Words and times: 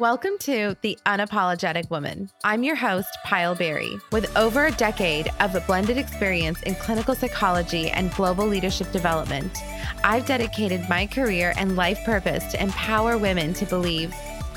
Welcome 0.00 0.38
to 0.40 0.76
The 0.80 0.98
Unapologetic 1.06 1.88
Woman. 1.88 2.28
I'm 2.42 2.64
your 2.64 2.74
host, 2.74 3.16
Payal 3.24 3.56
Beri. 3.56 3.96
With 4.10 4.36
over 4.36 4.66
a 4.66 4.72
decade 4.72 5.30
of 5.38 5.54
a 5.54 5.60
blended 5.60 5.98
experience 5.98 6.60
in 6.62 6.74
clinical 6.74 7.14
psychology 7.14 7.90
and 7.90 8.12
global 8.14 8.44
leadership 8.44 8.90
development, 8.90 9.56
I've 10.02 10.26
dedicated 10.26 10.88
my 10.88 11.06
career 11.06 11.54
and 11.56 11.76
life 11.76 12.00
purpose 12.04 12.44
to 12.46 12.60
empower 12.60 13.18
women 13.18 13.54
to 13.54 13.66
believe 13.66 14.12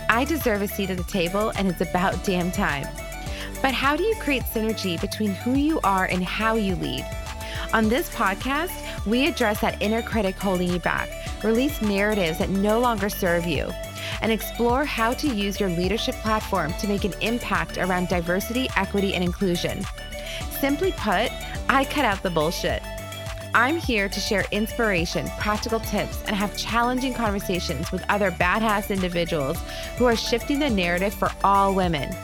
I 0.10 0.26
deserve 0.26 0.64
a 0.64 0.68
seat 0.68 0.89
at 0.89 0.98
the 0.98 1.04
table 1.04 1.52
and 1.56 1.68
it's 1.68 1.82
about 1.82 2.24
damn 2.24 2.52
time. 2.52 2.88
But 3.62 3.76
how 3.76 3.96
do 3.96 4.04
you 4.04 4.16
create 4.16 4.42
synergy 4.42 5.00
between 5.00 5.36
who 5.36 5.54
you 5.54 5.80
are 5.84 6.06
and 6.06 6.24
how 6.24 6.56
you 6.56 6.76
lead? 6.78 7.06
On 7.74 7.90
this 7.90 8.10
podcast, 8.10 8.74
we 9.06 9.28
address 9.28 9.62
that 9.62 9.80
inner 9.84 10.02
critic 10.02 10.36
holding 10.36 10.72
you 10.72 10.80
back, 10.80 11.10
release 11.44 11.80
narratives 11.80 12.40
that 12.40 12.50
no 12.50 12.80
longer 12.80 13.08
serve 13.08 13.46
you 13.46 13.72
and 14.21 14.31
explore 14.31 14.86
how 14.86 15.13
to 15.13 15.27
use 15.27 15.59
your 15.59 15.70
leadership 15.70 16.16
platform 16.16 16.73
to 16.73 16.88
make 16.88 17.03
an 17.03 17.13
impact 17.21 17.77
around 17.77 18.08
diversity, 18.08 18.67
equity, 18.75 19.13
and 19.13 19.23
inclusion. 19.23 19.84
Simply 20.59 20.91
put, 20.94 21.31
I 21.70 21.85
cut 21.85 22.05
out 22.05 22.23
the 22.23 22.30
bullshit. 22.30 22.81
I'm 23.53 23.77
here 23.77 24.08
to 24.09 24.20
share 24.20 24.45
inspiration, 24.52 25.27
practical 25.39 25.80
tips, 25.80 26.22
and 26.27 26.35
have 26.35 26.55
challenging 26.58 27.13
conversations 27.13 27.91
with 27.91 28.05
other 28.09 28.31
badass 28.31 28.89
individuals 28.89 29.58
who 29.98 30.05
are 30.05 30.16
shifting 30.16 30.59
the 30.59 30.70
narrative 30.70 31.13
for 31.13 31.31
all 31.44 31.73
women. 31.73 32.16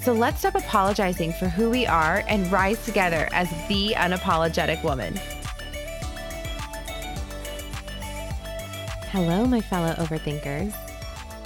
So 0.00 0.12
let's 0.12 0.38
stop 0.38 0.54
apologizing 0.54 1.32
for 1.34 1.46
who 1.46 1.70
we 1.70 1.86
are 1.86 2.24
and 2.26 2.50
rise 2.50 2.84
together 2.84 3.28
as 3.32 3.50
the 3.68 3.94
unapologetic 3.96 4.82
woman. 4.82 5.14
Hello, 9.12 9.44
my 9.44 9.60
fellow 9.60 9.92
overthinkers. 9.94 10.89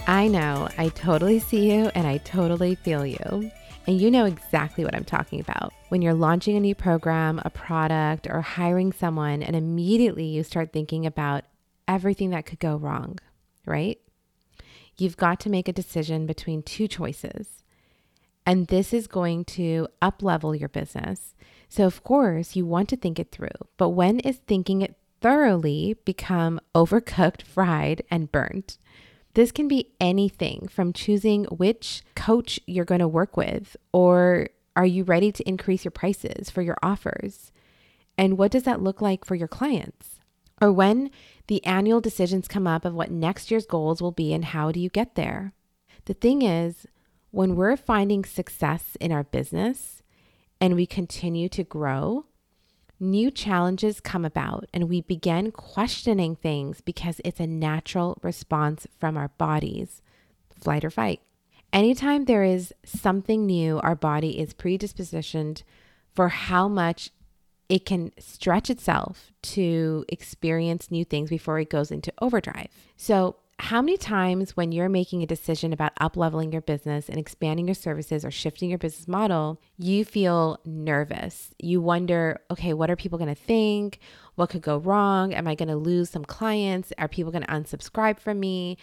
I 0.07 0.29
know, 0.29 0.69
I 0.77 0.91
totally 0.91 1.39
see 1.39 1.73
you 1.73 1.91
and 1.95 2.07
I 2.07 2.19
totally 2.19 2.75
feel 2.75 3.07
you. 3.07 3.51
And 3.87 3.99
you 3.99 4.11
know 4.11 4.27
exactly 4.27 4.85
what 4.85 4.95
I'm 4.95 5.05
talking 5.05 5.41
about. 5.41 5.73
When 5.89 6.03
you're 6.03 6.13
launching 6.13 6.57
a 6.57 6.61
new 6.61 6.75
program, 6.75 7.41
a 7.43 7.49
product, 7.49 8.27
or 8.29 8.43
hiring 8.43 8.93
someone, 8.93 9.43
and 9.43 9.57
immediately 9.57 10.27
you 10.27 10.43
start 10.43 10.75
thinking 10.75 11.07
about 11.07 11.45
everything 11.89 12.31
that 12.31 12.45
could 12.45 12.61
go 12.61 12.77
wrong, 12.77 13.19
right? 13.65 13.99
You've 14.99 15.17
got 15.17 15.41
to 15.41 15.51
make 15.51 15.69
a 15.69 15.73
decision 15.73 16.27
between 16.27 16.63
two 16.63 16.87
choices. 16.87 17.65
And 18.45 18.67
this 18.67 18.93
is 18.93 19.07
going 19.07 19.47
to 19.47 19.89
up 20.03 20.23
level 20.23 20.55
your 20.55 20.69
business. 20.69 21.35
So, 21.71 21.87
of 21.87 22.05
course, 22.05 22.55
you 22.55 22.67
want 22.67 22.91
to 22.91 22.97
think 22.97 23.19
it 23.19 23.33
through. 23.33 23.49
But 23.79 23.91
when 23.91 24.21
is 24.21 24.37
thinking 24.37 24.83
it 24.83 24.97
thoroughly 25.23 25.97
become 26.05 26.61
overcooked, 26.75 27.43
fried, 27.43 28.03
and 28.11 28.31
burnt? 28.31 28.77
This 29.35 29.51
can 29.51 29.69
be 29.69 29.93
anything 30.01 30.69
from 30.69 30.93
choosing 30.93 31.45
which 31.45 32.03
coach 32.15 32.61
you're 32.67 32.85
going 32.85 33.01
to 33.01 33.09
work 33.09 33.37
with, 33.37 33.77
or 33.93 34.49
are 34.77 34.87
you 34.87 35.05
ready 35.05 35.33
to 35.33 35.49
increase 35.49 35.85
your 35.85 35.91
prices 35.91 36.51
for 36.51 36.63
your 36.63 36.77
offers? 36.83 37.53
And 38.17 38.39
what 38.39 38.53
does 38.53 38.63
that 38.63 38.83
look 38.83 39.01
like 39.01 39.25
for 39.25 39.35
your 39.35 39.49
clients? 39.49 40.21
Or 40.61 40.73
when 40.73 41.11
the 41.49 41.65
annual 41.67 42.01
decisions 42.01 42.47
come 42.47 42.67
up 42.67 42.85
of 42.85 42.95
what 42.95 43.11
next 43.11 43.51
year's 43.51 43.67
goals 43.67 44.01
will 44.01 44.13
be 44.13 44.33
and 44.33 44.45
how 44.45 44.71
do 44.71 44.79
you 44.79 44.89
get 44.89 45.17
there? 45.17 45.53
The 46.05 46.15
thing 46.15 46.43
is, 46.43 46.87
when 47.33 47.57
we're 47.57 47.77
finding 47.77 48.25
success 48.25 48.97
in 49.01 49.11
our 49.11 49.25
business 49.25 50.03
and 50.61 50.77
we 50.77 50.87
continue 50.87 51.49
to 51.49 51.65
grow, 51.65 52.27
new 53.01 53.31
challenges 53.31 54.01
come 54.01 54.25
about 54.25 54.67
and 54.73 54.89
we 54.89 55.01
begin 55.01 55.51
questioning 55.51 56.37
things 56.37 56.81
because 56.81 57.21
it's 57.25 57.41
a 57.41 57.47
natural 57.47 58.19
response 58.23 58.87
from 58.99 59.17
our 59.17 59.29
bodies 59.29 60.03
flight 60.61 60.85
or 60.85 60.91
fight. 60.91 61.21
Anytime 61.73 62.25
there 62.25 62.45
is 62.45 62.73
something 62.85 63.47
new, 63.47 63.79
our 63.81 63.97
body 63.97 64.39
is 64.39 64.55
predispositioned 64.55 65.63
for 66.15 66.29
how 66.29 66.69
much 66.69 67.11
it 67.69 67.85
can 67.85 68.13
stretch 68.19 68.71
itself 68.71 69.33
to 69.43 70.05
experience 70.09 70.91
new 70.91 71.05
things 71.05 71.31
before 71.31 71.59
it 71.59 71.71
goes 71.71 71.91
into 71.91 72.13
overdrive. 72.21 72.69
So, 72.97 73.37
how 73.61 73.81
many 73.81 73.97
times 73.97 74.57
when 74.57 74.73
you're 74.73 74.89
making 74.89 75.23
a 75.23 75.27
decision 75.27 75.73
about 75.73 75.95
upleveling 75.97 76.53
your 76.53 76.63
business 76.63 77.09
and 77.09 77.19
expanding 77.19 77.69
your 77.69 77.75
services 77.75 78.25
or 78.25 78.31
shifting 78.31 78.69
your 78.69 78.79
business 78.79 79.07
model, 79.07 79.61
you 79.79 80.05
feel 80.05 80.59
nervous? 80.65 81.55
You 81.59 81.81
wonder, 81.81 82.41
okay, 82.51 82.75
what 82.75 82.91
are 82.91 82.97
people 82.97 83.19
going 83.19 83.35
to 83.35 83.41
think? 83.41 84.01
What 84.35 84.51
could 84.51 84.63
go 84.63 84.79
wrong? 84.79 85.33
Am 85.33 85.47
I 85.47 85.55
going 85.55 85.69
to 85.69 85.77
lose 85.77 86.11
some 86.11 86.25
clients? 86.25 86.93
Are 86.99 87.07
people 87.07 87.31
going 87.31 87.45
to 87.45 87.51
unsubscribe 87.53 88.19
from 88.19 88.41
me? 88.41 88.77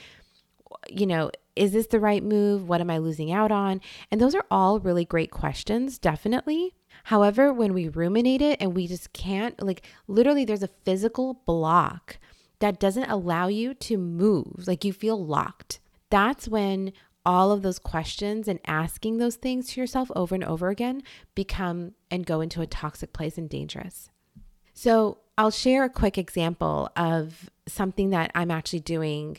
You 0.89 1.05
know, 1.05 1.31
is 1.55 1.73
this 1.73 1.87
the 1.87 1.99
right 1.99 2.23
move? 2.23 2.69
What 2.69 2.79
am 2.79 2.89
I 2.89 2.97
losing 2.97 3.31
out 3.31 3.51
on? 3.51 3.81
And 4.09 4.21
those 4.21 4.33
are 4.33 4.45
all 4.49 4.79
really 4.79 5.03
great 5.03 5.31
questions, 5.31 5.99
definitely. 5.99 6.75
However, 7.05 7.51
when 7.51 7.73
we 7.73 7.89
ruminate 7.89 8.41
it 8.41 8.61
and 8.61 8.73
we 8.73 8.87
just 8.87 9.11
can't, 9.11 9.61
like, 9.61 9.85
literally, 10.07 10.45
there's 10.45 10.63
a 10.63 10.69
physical 10.85 11.41
block 11.45 12.19
that 12.61 12.79
doesn't 12.79 13.09
allow 13.09 13.47
you 13.47 13.73
to 13.73 13.97
move, 13.97 14.67
like 14.67 14.85
you 14.85 14.93
feel 14.93 15.23
locked. 15.23 15.79
That's 16.09 16.47
when 16.47 16.93
all 17.25 17.51
of 17.51 17.61
those 17.61 17.77
questions 17.77 18.47
and 18.47 18.59
asking 18.65 19.17
those 19.17 19.35
things 19.35 19.67
to 19.69 19.81
yourself 19.81 20.11
over 20.15 20.33
and 20.33 20.43
over 20.43 20.69
again 20.69 21.03
become 21.35 21.93
and 22.09 22.25
go 22.25 22.41
into 22.41 22.61
a 22.61 22.67
toxic 22.67 23.13
place 23.13 23.37
and 23.37 23.49
dangerous. 23.49 24.09
So, 24.73 25.19
I'll 25.37 25.51
share 25.51 25.83
a 25.83 25.89
quick 25.89 26.17
example 26.17 26.89
of 26.95 27.49
something 27.67 28.11
that 28.11 28.31
I'm 28.35 28.51
actually 28.51 28.81
doing 28.81 29.37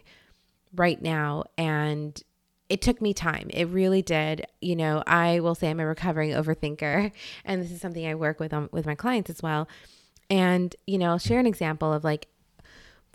right 0.75 1.01
now. 1.01 1.45
And 1.57 2.21
it 2.69 2.81
took 2.81 3.01
me 3.01 3.15
time. 3.15 3.51
It 3.51 3.67
really 3.67 4.03
did. 4.03 4.47
You 4.61 4.75
know, 4.75 5.05
I 5.07 5.41
will 5.41 5.55
say 5.55 5.71
I'm 5.71 5.79
a 5.79 5.87
recovering 5.87 6.31
overthinker. 6.31 7.13
And 7.45 7.63
this 7.63 7.71
is 7.71 7.81
something 7.81 8.07
I 8.07 8.15
work 8.15 8.41
with 8.41 8.53
um, 8.53 8.69
with 8.73 8.87
my 8.87 8.95
clients 8.95 9.31
as 9.31 9.43
well. 9.43 9.69
And, 10.31 10.75
you 10.87 10.99
know, 10.99 11.11
I'll 11.11 11.19
share 11.19 11.39
an 11.39 11.47
example 11.47 11.93
of 11.93 12.05
like 12.05 12.27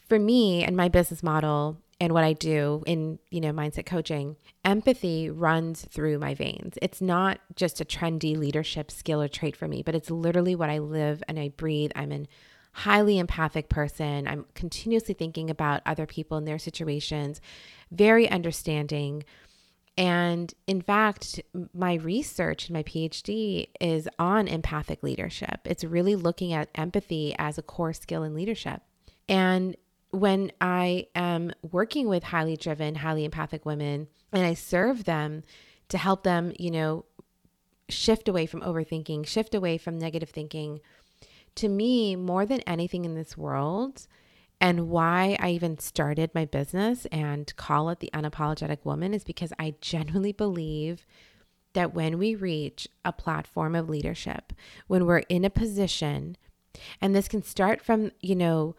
for 0.08 0.20
me 0.20 0.64
and 0.64 0.76
my 0.76 0.90
business 0.90 1.24
model 1.24 1.78
and 2.00 2.14
what 2.14 2.24
I 2.24 2.34
do 2.34 2.84
in, 2.86 3.20
you 3.32 3.42
know, 3.42 3.52
mindset 3.52 3.86
coaching, 3.86 4.36
empathy 4.64 5.30
runs 5.30 5.86
through 5.86 6.20
my 6.20 6.34
veins. 6.36 6.78
It's 6.82 7.02
not 7.02 7.40
just 7.56 7.82
a 7.82 7.86
trendy 7.86 8.38
leadership 8.38 8.92
skill 8.92 9.22
or 9.22 9.28
trait 9.28 9.56
for 9.56 9.68
me, 9.68 9.82
but 9.82 9.96
it's 9.96 10.12
literally 10.12 10.56
what 10.56 10.70
I 10.70 10.78
live 10.78 11.24
and 11.28 11.40
I 11.40 11.50
breathe. 11.50 11.92
I'm 11.96 12.12
an 12.12 12.28
highly 12.74 13.18
empathic 13.18 13.70
person. 13.70 14.28
I'm 14.28 14.46
continuously 14.54 15.16
thinking 15.16 15.50
about 15.50 15.82
other 15.86 16.06
people 16.06 16.38
and 16.38 16.48
their 16.48 16.60
situations, 16.60 17.42
very 17.92 18.30
understanding. 18.30 19.24
And 19.98 20.54
in 20.68 20.84
fact, 20.84 21.42
my 21.74 21.96
research 21.96 22.68
and 22.68 22.76
my 22.76 22.84
PhD 22.84 23.70
is 23.82 24.08
on 24.20 24.48
empathic 24.48 25.02
leadership. 25.02 25.62
It's 25.66 25.84
really 25.84 26.16
looking 26.16 26.54
at 26.54 26.70
empathy 26.76 27.34
as 27.40 27.58
a 27.58 27.64
core 27.64 27.94
skill 27.94 28.22
in 28.22 28.36
leadership. 28.36 28.84
And 29.28 29.76
when 30.20 30.52
I 30.60 31.08
am 31.16 31.52
working 31.62 32.08
with 32.08 32.24
highly 32.24 32.58
driven, 32.58 32.96
highly 32.96 33.24
empathic 33.24 33.66
women 33.66 34.08
and 34.34 34.46
I 34.46 34.54
serve 34.54 35.04
them 35.04 35.44
to 35.90 35.98
help 35.98 36.24
them, 36.24 36.54
you 36.60 36.72
know, 36.72 37.06
shift 37.90 38.28
away 38.28 38.46
from 38.46 38.62
overthinking, 38.62 39.26
shift 39.28 39.54
away 39.54 39.78
from 39.78 39.98
negative 39.98 40.30
thinking, 40.30 40.82
to 41.56 41.70
me, 41.70 42.16
more 42.16 42.46
than 42.46 42.62
anything 42.62 43.06
in 43.06 43.16
this 43.16 43.38
world, 43.38 44.08
and 44.60 44.90
why 44.90 45.38
I 45.40 45.52
even 45.52 45.78
started 45.78 46.32
my 46.34 46.46
business 46.46 47.06
and 47.12 47.56
call 47.56 47.90
it 47.90 48.00
the 48.00 48.10
unapologetic 48.14 48.80
woman 48.84 49.14
is 49.14 49.24
because 49.24 49.54
I 49.60 49.76
genuinely 49.82 50.32
believe 50.32 51.06
that 51.74 51.94
when 51.94 52.18
we 52.18 52.34
reach 52.34 52.88
a 53.06 53.14
platform 53.14 53.76
of 53.76 53.90
leadership, 53.90 54.52
when 54.88 55.06
we're 55.06 55.20
in 55.30 55.46
a 55.46 55.50
position, 55.50 56.38
and 57.00 57.16
this 57.16 57.28
can 57.28 57.44
start 57.44 57.82
from, 57.82 58.12
you 58.20 58.36
know, 58.36 58.76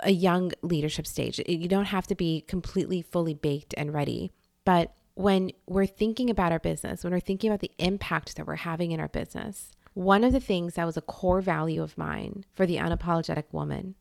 a 0.00 0.10
young 0.10 0.52
leadership 0.62 1.06
stage. 1.06 1.40
You 1.46 1.68
don't 1.68 1.86
have 1.86 2.06
to 2.06 2.14
be 2.14 2.42
completely 2.42 3.02
fully 3.02 3.34
baked 3.34 3.74
and 3.76 3.92
ready. 3.92 4.32
But 4.64 4.94
when 5.14 5.50
we're 5.66 5.86
thinking 5.86 6.30
about 6.30 6.52
our 6.52 6.58
business, 6.58 7.02
when 7.02 7.12
we're 7.12 7.20
thinking 7.20 7.50
about 7.50 7.60
the 7.60 7.72
impact 7.78 8.36
that 8.36 8.46
we're 8.46 8.56
having 8.56 8.92
in 8.92 9.00
our 9.00 9.08
business, 9.08 9.72
one 9.94 10.22
of 10.22 10.32
the 10.32 10.40
things 10.40 10.74
that 10.74 10.86
was 10.86 10.96
a 10.96 11.02
core 11.02 11.40
value 11.40 11.82
of 11.82 11.98
mine 11.98 12.44
for 12.54 12.66
the 12.66 12.76
unapologetic 12.76 13.44
woman 13.50 13.94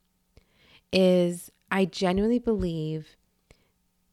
is 0.93 1.51
I 1.71 1.85
genuinely 1.85 2.39
believe 2.39 3.17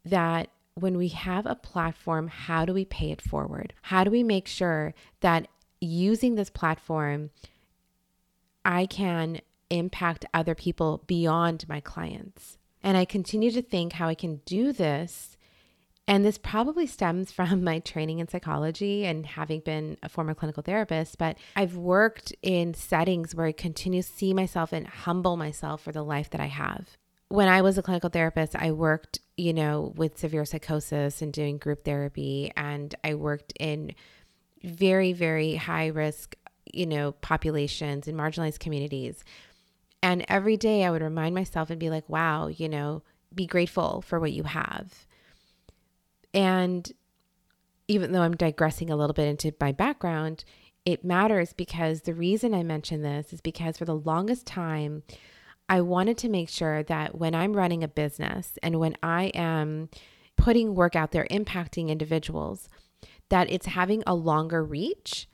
that 0.04 0.48
when 0.74 0.96
we 0.96 1.08
have 1.08 1.46
a 1.46 1.54
platform, 1.54 2.28
how 2.28 2.64
do 2.64 2.74
we 2.74 2.84
pay 2.84 3.10
it 3.10 3.22
forward? 3.22 3.74
How 3.82 4.02
do 4.02 4.10
we 4.10 4.22
make 4.22 4.48
sure 4.48 4.94
that 5.20 5.48
using 5.80 6.34
this 6.34 6.50
platform, 6.50 7.30
I 8.64 8.86
can 8.86 9.40
impact 9.70 10.24
other 10.34 10.54
people 10.54 11.02
beyond 11.06 11.68
my 11.68 11.80
clients. 11.80 12.58
And 12.82 12.96
I 12.96 13.04
continue 13.04 13.50
to 13.52 13.62
think 13.62 13.94
how 13.94 14.08
I 14.08 14.14
can 14.14 14.40
do 14.44 14.72
this. 14.72 15.36
And 16.06 16.22
this 16.22 16.36
probably 16.36 16.86
stems 16.86 17.32
from 17.32 17.64
my 17.64 17.78
training 17.78 18.18
in 18.18 18.28
psychology 18.28 19.06
and 19.06 19.24
having 19.24 19.60
been 19.60 19.96
a 20.02 20.08
former 20.08 20.34
clinical 20.34 20.62
therapist. 20.62 21.16
But 21.18 21.38
I've 21.56 21.76
worked 21.76 22.34
in 22.42 22.74
settings 22.74 23.34
where 23.34 23.46
I 23.46 23.52
continue 23.52 24.02
to 24.02 24.08
see 24.08 24.34
myself 24.34 24.72
and 24.72 24.86
humble 24.86 25.36
myself 25.36 25.82
for 25.82 25.92
the 25.92 26.04
life 26.04 26.30
that 26.30 26.40
I 26.40 26.46
have. 26.46 26.96
when 27.30 27.48
I 27.48 27.62
was 27.62 27.78
a 27.78 27.82
clinical 27.82 28.10
therapist, 28.10 28.54
I 28.54 28.70
worked, 28.70 29.18
you 29.36 29.52
know, 29.52 29.92
with 29.96 30.18
severe 30.18 30.44
psychosis 30.44 31.20
and 31.22 31.32
doing 31.32 31.58
group 31.58 31.84
therapy. 31.84 32.52
And 32.56 32.94
I 33.02 33.14
worked 33.14 33.52
in 33.58 33.94
very, 34.62 35.12
very 35.12 35.56
high 35.56 35.86
risk, 35.88 36.36
you 36.72 36.86
know, 36.86 37.12
populations 37.12 38.06
and 38.06 38.16
marginalized 38.16 38.60
communities. 38.60 39.24
And 40.04 40.22
every 40.28 40.58
day 40.58 40.84
I 40.84 40.90
would 40.90 41.00
remind 41.00 41.34
myself 41.34 41.70
and 41.70 41.80
be 41.80 41.88
like, 41.88 42.06
wow, 42.10 42.48
you 42.48 42.68
know, 42.68 43.02
be 43.34 43.46
grateful 43.46 44.02
for 44.02 44.20
what 44.20 44.34
you 44.34 44.42
have. 44.42 45.06
And 46.34 46.92
even 47.88 48.12
though 48.12 48.20
I'm 48.20 48.36
digressing 48.36 48.90
a 48.90 48.96
little 48.96 49.14
bit 49.14 49.28
into 49.28 49.54
my 49.58 49.72
background, 49.72 50.44
it 50.84 51.06
matters 51.06 51.54
because 51.54 52.02
the 52.02 52.12
reason 52.12 52.52
I 52.52 52.62
mention 52.62 53.00
this 53.00 53.32
is 53.32 53.40
because 53.40 53.78
for 53.78 53.86
the 53.86 53.96
longest 53.96 54.46
time, 54.46 55.04
I 55.70 55.80
wanted 55.80 56.18
to 56.18 56.28
make 56.28 56.50
sure 56.50 56.82
that 56.82 57.16
when 57.16 57.34
I'm 57.34 57.54
running 57.54 57.82
a 57.82 57.88
business 57.88 58.58
and 58.62 58.78
when 58.78 58.98
I 59.02 59.28
am 59.28 59.88
putting 60.36 60.74
work 60.74 60.94
out 60.94 61.12
there 61.12 61.26
impacting 61.30 61.88
individuals, 61.88 62.68
that 63.30 63.50
it's 63.50 63.64
having 63.64 64.02
a 64.06 64.14
longer 64.14 64.62
reach 64.62 65.30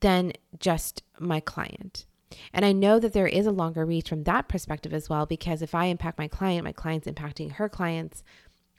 than 0.00 0.32
just 0.58 1.04
my 1.20 1.38
client. 1.38 2.07
And 2.52 2.64
I 2.64 2.72
know 2.72 2.98
that 2.98 3.12
there 3.12 3.26
is 3.26 3.46
a 3.46 3.52
longer 3.52 3.84
reach 3.84 4.08
from 4.08 4.24
that 4.24 4.48
perspective 4.48 4.92
as 4.92 5.08
well, 5.08 5.26
because 5.26 5.62
if 5.62 5.74
I 5.74 5.86
impact 5.86 6.18
my 6.18 6.28
client, 6.28 6.64
my 6.64 6.72
client's 6.72 7.06
impacting 7.06 7.52
her 7.52 7.68
clients, 7.68 8.22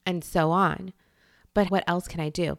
and 0.05 0.23
so 0.23 0.51
on. 0.51 0.93
But 1.53 1.71
what 1.71 1.83
else 1.87 2.07
can 2.07 2.19
I 2.19 2.29
do? 2.29 2.57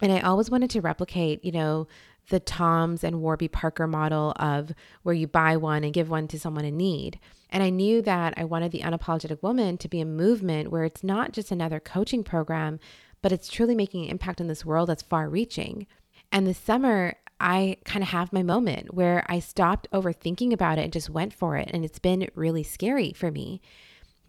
And 0.00 0.12
I 0.12 0.20
always 0.20 0.50
wanted 0.50 0.70
to 0.70 0.80
replicate, 0.80 1.44
you 1.44 1.52
know, 1.52 1.88
the 2.28 2.40
Toms 2.40 3.04
and 3.04 3.20
Warby 3.22 3.48
Parker 3.48 3.86
model 3.86 4.32
of 4.36 4.72
where 5.02 5.14
you 5.14 5.26
buy 5.26 5.56
one 5.56 5.84
and 5.84 5.94
give 5.94 6.10
one 6.10 6.28
to 6.28 6.38
someone 6.38 6.64
in 6.64 6.76
need. 6.76 7.20
And 7.50 7.62
I 7.62 7.70
knew 7.70 8.02
that 8.02 8.34
I 8.36 8.44
wanted 8.44 8.72
the 8.72 8.80
unapologetic 8.80 9.42
woman 9.42 9.78
to 9.78 9.88
be 9.88 10.00
a 10.00 10.06
movement 10.06 10.70
where 10.70 10.84
it's 10.84 11.04
not 11.04 11.32
just 11.32 11.50
another 11.52 11.78
coaching 11.78 12.24
program, 12.24 12.80
but 13.22 13.32
it's 13.32 13.48
truly 13.48 13.74
making 13.74 14.04
an 14.04 14.10
impact 14.10 14.40
in 14.40 14.48
this 14.48 14.64
world 14.64 14.88
that's 14.88 15.02
far 15.02 15.28
reaching. 15.28 15.86
And 16.32 16.46
this 16.46 16.58
summer, 16.58 17.14
I 17.38 17.76
kind 17.84 18.02
of 18.02 18.08
have 18.10 18.32
my 18.32 18.42
moment 18.42 18.94
where 18.94 19.24
I 19.28 19.40
stopped 19.40 19.88
overthinking 19.92 20.52
about 20.52 20.78
it 20.78 20.82
and 20.84 20.92
just 20.92 21.10
went 21.10 21.34
for 21.34 21.56
it. 21.56 21.70
And 21.72 21.84
it's 21.84 21.98
been 21.98 22.28
really 22.34 22.62
scary 22.62 23.12
for 23.12 23.30
me. 23.30 23.60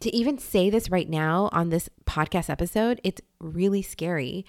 To 0.00 0.14
even 0.14 0.38
say 0.38 0.70
this 0.70 0.90
right 0.90 1.08
now 1.08 1.48
on 1.52 1.70
this 1.70 1.88
podcast 2.04 2.50
episode, 2.50 3.00
it's 3.02 3.22
really 3.40 3.82
scary. 3.82 4.44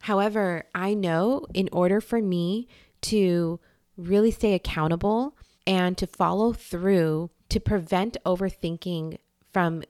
However, 0.00 0.64
I 0.74 0.94
know 0.94 1.46
in 1.54 1.68
order 1.70 2.00
for 2.00 2.20
me 2.20 2.66
to 3.02 3.60
really 3.96 4.30
stay 4.30 4.54
accountable 4.54 5.36
and 5.66 5.96
to 5.98 6.06
follow 6.06 6.52
through 6.52 7.30
to 7.50 7.60
prevent 7.60 8.16
overthinking 8.24 9.18
from, 9.52 9.82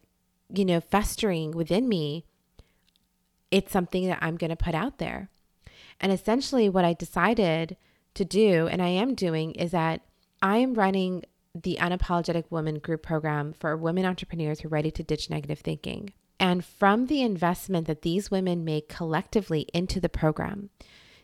you 0.52 0.64
know, 0.64 0.80
festering 0.80 1.52
within 1.52 1.88
me, 1.88 2.26
it's 3.50 3.72
something 3.72 4.06
that 4.08 4.18
I'm 4.20 4.36
going 4.36 4.50
to 4.50 4.56
put 4.56 4.74
out 4.74 4.98
there. 4.98 5.30
And 6.00 6.10
essentially, 6.10 6.68
what 6.68 6.84
I 6.84 6.94
decided 6.94 7.76
to 8.14 8.24
do, 8.24 8.66
and 8.68 8.82
I 8.82 8.88
am 8.88 9.14
doing, 9.14 9.52
is 9.52 9.70
that 9.70 10.02
I 10.40 10.58
am 10.58 10.74
running 10.74 11.24
the 11.54 11.78
Unapologetic 11.80 12.44
Woman 12.50 12.78
group 12.78 13.02
program 13.02 13.52
for 13.52 13.76
women 13.76 14.04
entrepreneurs 14.04 14.60
who 14.60 14.68
are 14.68 14.70
ready 14.70 14.90
to 14.90 15.02
ditch 15.02 15.30
negative 15.30 15.60
thinking. 15.60 16.12
And 16.40 16.64
from 16.64 17.06
the 17.06 17.22
investment 17.22 17.86
that 17.86 18.02
these 18.02 18.30
women 18.30 18.64
make 18.64 18.88
collectively 18.88 19.68
into 19.72 20.00
the 20.00 20.08
program. 20.08 20.70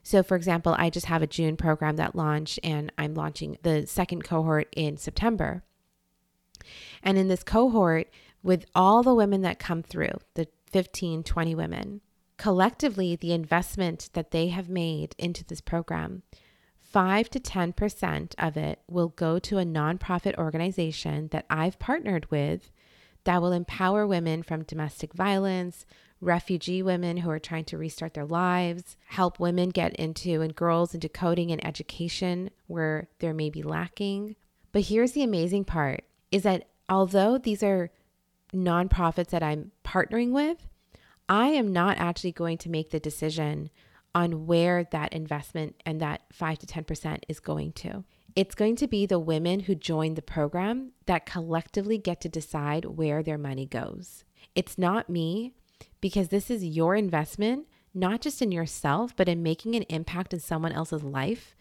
So, 0.03 0.23
for 0.23 0.37
example, 0.37 0.75
I 0.79 0.91
just 0.91 1.07
have 1.07 1.23
a 1.23 1.27
June 1.27 1.57
program 1.57 1.97
that 1.97 2.15
launched, 2.15 2.61
and 2.63 2.93
I'm 2.97 3.15
launching 3.15 3.59
the 3.63 3.87
second 3.87 4.23
cohort 4.23 4.69
in 4.77 4.97
September. 4.97 5.65
And 7.03 7.19
in 7.19 7.29
this 7.29 7.43
cohort, 7.43 8.09
with 8.43 8.67
all 8.75 9.03
the 9.03 9.15
women 9.15 9.43
that 9.43 9.59
come 9.59 9.83
through, 9.83 10.13
the 10.35 10.47
15, 10.71 11.25
20 11.25 11.55
women, 11.55 12.01
collectively, 12.37 13.17
the 13.17 13.33
investment 13.33 14.11
that 14.13 14.31
they 14.31 14.49
have 14.49 14.69
made 14.69 15.15
into 15.19 15.45
this 15.45 15.61
program 15.61 16.23
5 16.91 17.29
to 17.31 17.41
10% 17.41 18.35
of 18.39 18.57
it 18.57 18.81
will 18.89 19.09
go 19.09 19.39
to 19.39 19.59
a 19.59 19.65
nonprofit 19.65 20.37
organization 20.37 21.29
that 21.33 21.45
I've 21.51 21.79
partnered 21.79 22.31
with 22.31 22.71
that 23.25 23.43
will 23.43 23.53
empower 23.53 24.07
women 24.07 24.43
from 24.43 24.63
domestic 24.63 25.13
violence, 25.13 25.85
refugee 26.21 26.83
women 26.83 27.19
who 27.19 27.31
are 27.31 27.39
trying 27.39 27.65
to 27.67 27.77
restart 27.77 28.15
their 28.15 28.25
lives, 28.25 28.97
help 29.07 29.39
women 29.39 29.69
get 29.69 29.95
into 29.97 30.41
and 30.41 30.57
girls 30.57 30.95
into 30.95 31.09
coding 31.11 31.53
and 31.53 31.65
education 31.65 32.51
where 32.69 33.09
there 33.19 33.35
may 33.35 33.51
be 33.51 33.63
lacking. 33.63 34.35
But 34.73 34.83
here's 34.85 35.13
the 35.13 35.23
amazing 35.23 35.65
part 35.65 36.05
is 36.33 36.43
that 36.45 36.69
although 36.89 37.37
these 37.37 37.63
are 37.63 37.91
nonprofits 38.55 39.29
that 39.29 39.43
I'm 39.43 39.73
partnering 39.85 40.31
with, 40.33 40.67
I 41.29 41.49
am 41.49 41.73
not 41.73 41.99
actually 41.99 42.33
going 42.33 42.57
to 42.59 42.71
make 42.71 42.91
the 42.91 43.01
decision 43.01 43.69
on 44.19 44.47
where 44.47 44.83
that 44.83 45.13
investment 45.13 45.81
and 45.87 46.01
that 46.01 46.23
5 46.33 46.59
to 46.59 46.67
10% 46.67 47.23
is 47.29 47.39
going 47.39 47.71
to. 47.71 48.03
It's 48.35 48.57
going 48.57 48.75
to 48.77 48.89
be 48.89 49.07
the 49.07 49.21
women 49.21 49.61
who 49.61 49.77
join 49.77 50.15
the 50.15 50.23
program 50.23 50.91
that 51.07 51.25
collectively 51.25 51.99
get 51.99 52.21
to 52.23 52.29
decide 52.29 52.85
where 52.85 53.23
their 53.23 53.39
money 53.39 53.65
goes. 53.65 54.25
It's 54.57 54.77
not 54.77 55.09
me 55.09 55.53
because 56.01 56.29
this 56.29 56.51
is 56.51 56.65
your 56.65 56.97
investment, 56.97 57.69
not 57.95 58.21
just 58.21 58.43
in 58.43 58.51
yourself, 58.51 59.15
but 59.15 59.29
in 59.29 59.41
making 59.45 59.77
an 59.77 59.85
impact 59.85 60.35
in 60.35 60.41
someone 60.41 60.73
else's 60.73 61.05
life. 61.05 61.55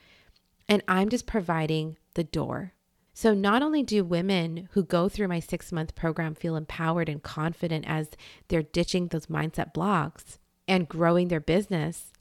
And 0.67 0.81
I'm 0.87 1.09
just 1.09 1.27
providing 1.27 1.97
the 2.15 2.23
door. 2.23 2.73
So, 3.13 3.35
not 3.35 3.61
only 3.61 3.83
do 3.83 4.03
women 4.03 4.67
who 4.71 4.83
go 4.83 5.09
through 5.09 5.27
my 5.27 5.39
six 5.39 5.71
month 5.71 5.93
program 5.93 6.33
feel 6.33 6.55
empowered 6.55 7.07
and 7.07 7.21
confident 7.21 7.85
as 7.87 8.09
they're 8.47 8.63
ditching 8.63 9.07
those 9.07 9.27
mindset 9.27 9.73
blocks 9.73 10.39
and 10.67 10.89
growing 10.89 11.27
their 11.27 11.39
business, 11.39 12.11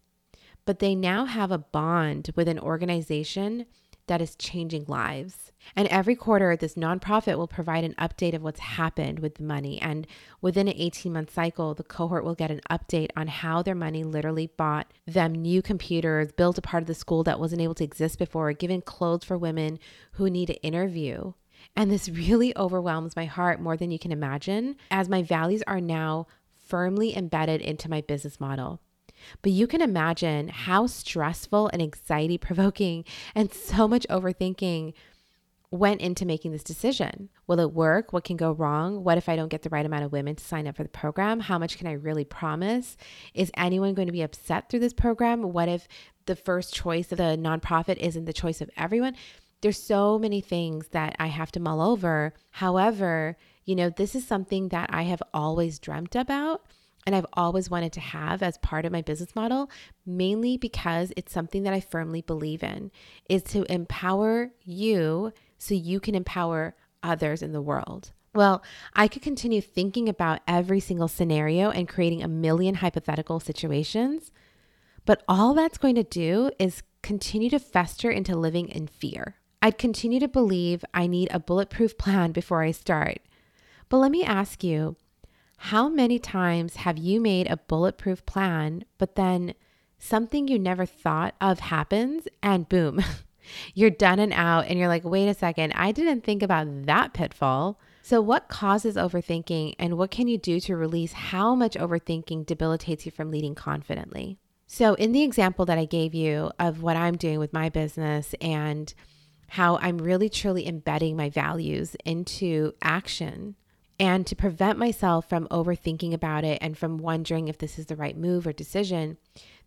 but 0.67 0.81
they 0.81 0.95
now 0.95 1.25
have 1.25 1.51
a 1.51 1.59
bond 1.59 2.31
with 2.37 2.49
an 2.49 2.59
organization 2.59 3.65
that 4.07 4.21
is 4.21 4.37
changing 4.37 4.85
lives. 4.87 5.53
And 5.75 5.89
every 5.89 6.15
quarter, 6.15 6.57
this 6.57 6.75
nonprofit 6.75 7.37
will 7.37 7.49
provide 7.49 7.83
an 7.83 7.95
update 7.95 8.35
of 8.35 8.43
what's 8.43 8.61
happened 8.61 9.19
with 9.19 9.37
the 9.37 9.43
money. 9.43 9.81
And 9.81 10.07
within 10.41 10.69
an 10.69 10.75
18 10.77 11.13
month 11.13 11.33
cycle, 11.33 11.75
the 11.75 11.83
cohort 11.83 12.25
will 12.25 12.35
get 12.35 12.51
an 12.51 12.61
update 12.71 13.11
on 13.17 13.27
how 13.27 13.63
their 13.63 13.75
money 13.75 14.05
literally 14.05 14.47
bought 14.57 14.93
them 15.07 15.33
new 15.33 15.63
computers, 15.63 16.31
built 16.33 16.59
a 16.59 16.63
part 16.63 16.83
of 16.83 16.87
the 16.87 16.95
school 16.95 17.25
that 17.25 17.41
wasn't 17.41 17.63
able 17.63 17.75
to 17.75 17.85
exist 17.85 18.19
before, 18.19 18.53
given 18.53 18.81
clothes 18.81 19.25
for 19.25 19.37
women 19.37 19.79
who 20.13 20.31
need 20.31 20.51
an 20.51 20.57
interview. 20.57 21.33
And 21.75 21.91
this 21.91 22.09
really 22.09 22.57
overwhelms 22.57 23.17
my 23.17 23.25
heart 23.25 23.61
more 23.61 23.77
than 23.77 23.91
you 23.91 23.99
can 23.99 24.13
imagine, 24.13 24.77
as 24.91 25.09
my 25.09 25.23
values 25.23 25.63
are 25.67 25.81
now 25.81 26.27
firmly 26.55 27.17
embedded 27.17 27.61
into 27.61 27.91
my 27.91 28.01
business 28.03 28.39
model. 28.39 28.81
But 29.43 29.53
you 29.53 29.67
can 29.67 29.81
imagine 29.81 30.49
how 30.49 30.87
stressful 30.87 31.69
and 31.69 31.83
anxiety 31.83 32.39
provoking 32.39 33.05
and 33.35 33.53
so 33.53 33.87
much 33.89 34.07
overthinking 34.09 34.95
went 35.71 36.01
into 36.01 36.25
making 36.25 36.53
this 36.53 36.63
decision. 36.63 37.29
Will 37.47 37.61
it 37.61 37.73
work? 37.73 38.13
What 38.13 38.25
can 38.25 38.37
go 38.37 38.53
wrong? 38.53 39.03
What 39.03 39.19
if 39.19 39.29
I 39.29 39.37
don't 39.37 39.49
get 39.49 39.63
the 39.63 39.69
right 39.69 39.85
amount 39.85 40.05
of 40.05 40.13
women 40.13 40.37
to 40.37 40.45
sign 40.45 40.67
up 40.67 40.77
for 40.77 40.83
the 40.83 40.89
program? 40.89 41.41
How 41.41 41.59
much 41.59 41.79
can 41.79 41.87
I 41.87 41.93
really 41.93 42.25
promise? 42.25 42.97
Is 43.35 43.51
anyone 43.57 43.95
going 43.95 44.07
to 44.07 44.13
be 44.13 44.23
upset 44.23 44.69
through 44.69 44.81
this 44.81 44.93
program? 44.93 45.53
What 45.53 45.69
if 45.69 45.89
the 46.27 46.37
first 46.37 46.75
choice 46.75 47.11
of 47.13 47.19
the 47.19 47.37
nonprofit 47.39 47.97
isn't 47.99 48.25
the 48.25 48.33
choice 48.33 48.61
of 48.61 48.71
everyone? 48.77 49.17
There's 49.61 49.83
so 49.83 50.19
many 50.19 50.41
things 50.41 50.89
that 50.89 51.17
I 51.19 51.29
have 51.29 51.51
to 51.53 51.61
mull 51.61 51.81
over. 51.81 52.35
However, 52.51 53.37
you 53.65 53.75
know, 53.75 53.91
this 53.91 54.15
is 54.15 54.27
something 54.27 54.69
that 54.69 54.91
I 54.93 55.03
have 55.03 55.23
always 55.35 55.79
dreamt 55.79 56.15
about 56.15 56.63
and 57.07 57.15
I've 57.15 57.27
always 57.35 57.71
wanted 57.71 57.93
to 57.95 58.01
have 58.01 58.43
as 58.43 58.59
part 58.59 58.85
of 58.85 58.93
my 58.93 59.01
business 59.01 59.35
model, 59.37 59.71
mainly 60.05 60.57
because 60.57 61.13
it's 61.17 61.33
something 61.33 61.63
that 61.63 61.73
I 61.73 61.81
firmly 61.81 62.21
believe 62.21 62.65
in, 62.65 62.91
is 63.31 63.45
to 63.45 63.71
empower 63.73 64.51
you 64.65 65.33
so 65.57 65.75
you 65.75 66.01
can 66.01 66.17
empower 66.17 66.75
others 67.03 67.43
in 67.43 67.53
the 67.53 67.63
world. 67.63 68.13
Well, 68.35 68.63
I 68.95 69.09
could 69.09 69.23
continue 69.23 69.63
thinking 69.63 70.09
about 70.09 70.41
every 70.47 70.81
single 70.81 71.09
scenario 71.09 71.71
and 71.71 71.89
creating 71.89 72.23
a 72.23 72.29
million 72.29 72.75
hypothetical 72.75 73.41
situations, 73.41 74.31
but 75.07 75.23
all 75.27 75.55
that's 75.55 75.79
going 75.79 75.95
to 75.95 76.03
do 76.03 76.51
is 76.59 76.83
continue 77.03 77.49
to 77.51 77.59
fester 77.59 78.11
into 78.11 78.37
living 78.37 78.69
in 78.69 78.89
fear. 78.89 79.37
I'd 79.63 79.79
continue 79.79 80.21
to 80.21 80.29
believe 80.29 80.85
I 80.93 81.07
need 81.07 81.29
a 81.31 81.41
bulletproof 81.41 81.97
plan 81.99 82.33
before 82.33 82.63
I 82.63 82.73
start. 82.73 83.21
But 83.89 83.99
let 83.99 84.11
me 84.11 84.25
ask 84.25 84.63
you, 84.65 84.97
how 85.57 85.89
many 85.89 86.19
times 86.19 86.77
have 86.77 86.99
you 86.99 87.21
made 87.21 87.51
a 87.51 87.57
bulletproof 87.57 88.25
plan, 88.27 88.85
but 88.99 89.17
then 89.17 89.55
something 89.99 90.49
you 90.49 90.59
never 90.59 90.87
thought 90.87 91.35
of 91.41 91.61
happens 91.61 92.29
and 92.43 92.69
boom, 92.69 93.03
you're 93.75 93.91
done 93.91 94.19
and 94.19 94.33
out, 94.33 94.67
and 94.67 94.79
you're 94.79 94.89
like, 94.89 95.05
wait 95.05 95.29
a 95.29 95.35
second, 95.35 95.73
I 95.73 95.93
didn't 95.93 96.25
think 96.25 96.43
about 96.43 96.87
that 96.87 97.13
pitfall. 97.15 97.79
So, 98.03 98.21
what 98.21 98.49
causes 98.49 98.95
overthinking, 98.95 99.75
and 99.81 99.99
what 99.99 100.13
can 100.13 100.29
you 100.29 100.39
do 100.39 100.61
to 100.61 100.77
release 100.77 101.13
how 101.13 101.57
much 101.57 101.75
overthinking 101.75 102.47
debilitates 102.47 103.05
you 103.05 103.11
from 103.11 103.33
leading 103.33 103.57
confidently? 103.57 104.39
So, 104.69 104.95
in 104.95 105.11
the 105.11 105.23
example 105.23 105.65
that 105.67 105.79
I 105.79 105.87
gave 105.87 106.15
you 106.15 106.53
of 106.59 106.83
what 106.83 106.97
I'm 106.97 107.17
doing 107.17 107.41
with 107.41 107.53
my 107.53 107.69
business 107.69 108.35
and 108.41 108.93
how 109.49 109.79
I'm 109.79 109.99
really 109.99 110.29
truly 110.29 110.69
embedding 110.69 111.17
my 111.17 111.31
values 111.31 111.97
into 112.05 112.75
action, 112.83 113.57
And 113.99 114.27
to 114.27 114.37
prevent 114.37 114.79
myself 114.79 115.29
from 115.29 115.49
overthinking 115.49 116.13
about 116.13 116.45
it 116.45 116.59
and 116.61 116.77
from 116.77 116.99
wondering 116.99 117.49
if 117.49 117.59
this 117.59 117.79
is 117.79 117.87
the 117.87 117.97
right 117.97 118.17
move 118.17 118.47
or 118.47 118.53
decision, 118.53 119.17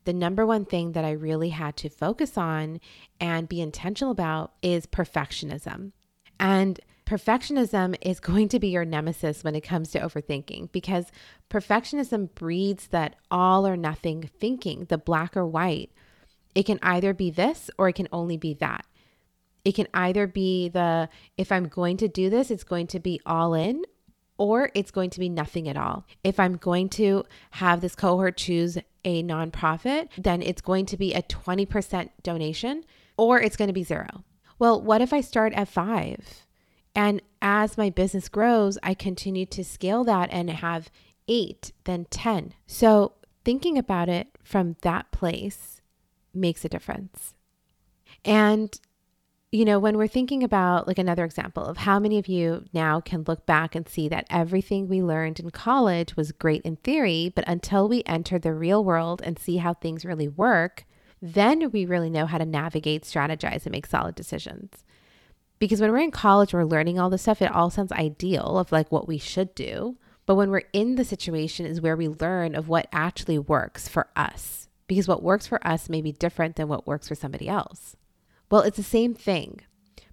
the 0.05 0.13
number 0.13 0.45
one 0.45 0.65
thing 0.65 0.91
that 0.91 1.05
I 1.05 1.11
really 1.11 1.49
had 1.49 1.75
to 1.77 1.89
focus 1.89 2.37
on 2.37 2.79
and 3.19 3.49
be 3.49 3.61
intentional 3.61 4.11
about 4.11 4.53
is 4.61 4.85
perfectionism. 4.85 5.91
And 6.39 6.79
perfectionism 7.05 7.95
is 8.01 8.19
going 8.19 8.49
to 8.49 8.59
be 8.59 8.69
your 8.69 8.85
nemesis 8.85 9.43
when 9.43 9.55
it 9.55 9.61
comes 9.61 9.91
to 9.91 9.99
overthinking 9.99 10.71
because 10.71 11.11
perfectionism 11.49 12.33
breeds 12.35 12.87
that 12.87 13.15
all 13.31 13.67
or 13.67 13.75
nothing 13.75 14.29
thinking, 14.39 14.85
the 14.85 14.97
black 14.97 15.35
or 15.35 15.45
white. 15.45 15.91
It 16.55 16.65
can 16.65 16.79
either 16.81 17.13
be 17.13 17.31
this 17.31 17.69
or 17.77 17.89
it 17.89 17.93
can 17.93 18.07
only 18.11 18.37
be 18.37 18.53
that. 18.55 18.85
It 19.65 19.75
can 19.75 19.87
either 19.93 20.25
be 20.25 20.69
the 20.69 21.09
if 21.37 21.51
I'm 21.51 21.67
going 21.67 21.97
to 21.97 22.07
do 22.07 22.29
this, 22.29 22.49
it's 22.49 22.63
going 22.63 22.87
to 22.87 22.99
be 22.99 23.19
all 23.25 23.53
in, 23.53 23.83
or 24.39 24.71
it's 24.73 24.89
going 24.89 25.09
to 25.11 25.19
be 25.19 25.29
nothing 25.29 25.67
at 25.67 25.77
all. 25.77 26.07
If 26.23 26.39
I'm 26.39 26.55
going 26.55 26.87
to 26.89 27.25
have 27.51 27.81
this 27.81 27.93
cohort 27.93 28.37
choose 28.37 28.77
a 29.03 29.21
nonprofit, 29.21 30.07
then 30.17 30.41
it's 30.41 30.61
going 30.61 30.85
to 30.87 30.97
be 30.97 31.13
a 31.13 31.21
20% 31.21 32.09
donation, 32.23 32.85
or 33.17 33.41
it's 33.41 33.57
going 33.57 33.67
to 33.67 33.73
be 33.73 33.83
zero. 33.83 34.23
Well, 34.57 34.81
what 34.81 35.01
if 35.01 35.11
I 35.11 35.19
start 35.21 35.53
at 35.53 35.67
five? 35.67 36.45
And 36.95 37.21
as 37.41 37.77
my 37.77 37.89
business 37.89 38.29
grows, 38.29 38.77
I 38.81 38.93
continue 38.93 39.45
to 39.47 39.63
scale 39.63 40.05
that 40.05 40.29
and 40.31 40.49
have 40.49 40.89
eight, 41.27 41.73
then 41.83 42.07
10. 42.09 42.53
So 42.65 43.13
thinking 43.43 43.77
about 43.77 44.07
it 44.07 44.29
from 44.41 44.77
that 44.81 45.11
place 45.11 45.81
makes 46.33 46.63
a 46.63 46.69
difference. 46.69 47.33
And 48.23 48.79
you 49.51 49.65
know, 49.65 49.79
when 49.79 49.97
we're 49.97 50.07
thinking 50.07 50.43
about 50.43 50.87
like 50.87 50.99
another 50.99 51.25
example 51.25 51.65
of 51.65 51.77
how 51.77 51.99
many 51.99 52.19
of 52.19 52.27
you 52.27 52.65
now 52.71 52.99
can 52.99 53.23
look 53.27 53.47
back 53.47 53.73
and 53.73 53.89
see 53.89 54.07
that 54.07 54.27
everything 54.29 54.87
we 54.87 55.01
learned 55.01 55.39
in 55.39 55.49
college 55.49 56.15
was 56.15 56.31
great 56.31 56.61
in 56.61 56.75
theory, 56.77 57.33
but 57.35 57.47
until 57.47 57.89
we 57.89 58.03
enter 58.05 58.37
the 58.37 58.53
real 58.53 58.83
world 58.83 59.21
and 59.23 59.39
see 59.39 59.57
how 59.57 59.73
things 59.73 60.05
really 60.05 60.27
work, 60.27 60.85
then 61.19 61.71
we 61.71 61.83
really 61.83 62.11
know 62.11 62.27
how 62.27 62.37
to 62.37 62.45
navigate, 62.45 63.03
strategize, 63.03 63.65
and 63.65 63.71
make 63.71 63.87
solid 63.87 64.13
decisions. 64.13 64.83
Because 65.57 65.81
when 65.81 65.91
we're 65.91 65.97
in 65.97 66.11
college, 66.11 66.53
we're 66.53 66.63
learning 66.63 66.99
all 66.99 67.09
this 67.09 67.23
stuff, 67.23 67.41
it 67.41 67.51
all 67.51 67.71
sounds 67.71 67.91
ideal 67.91 68.59
of 68.59 68.71
like 68.71 68.91
what 68.91 69.07
we 69.07 69.17
should 69.17 69.55
do. 69.55 69.97
But 70.27 70.35
when 70.35 70.51
we're 70.51 70.63
in 70.73 70.95
the 70.95 71.03
situation, 71.03 71.65
is 71.65 71.81
where 71.81 71.97
we 71.97 72.07
learn 72.07 72.53
of 72.53 72.69
what 72.69 72.87
actually 72.93 73.39
works 73.39 73.87
for 73.87 74.07
us. 74.15 74.69
Because 74.87 75.07
what 75.07 75.23
works 75.23 75.47
for 75.47 75.65
us 75.67 75.89
may 75.89 76.01
be 76.01 76.11
different 76.11 76.55
than 76.55 76.67
what 76.67 76.85
works 76.85 77.07
for 77.07 77.15
somebody 77.15 77.49
else. 77.49 77.95
Well, 78.51 78.61
it's 78.61 78.77
the 78.77 78.83
same 78.83 79.13
thing. 79.13 79.61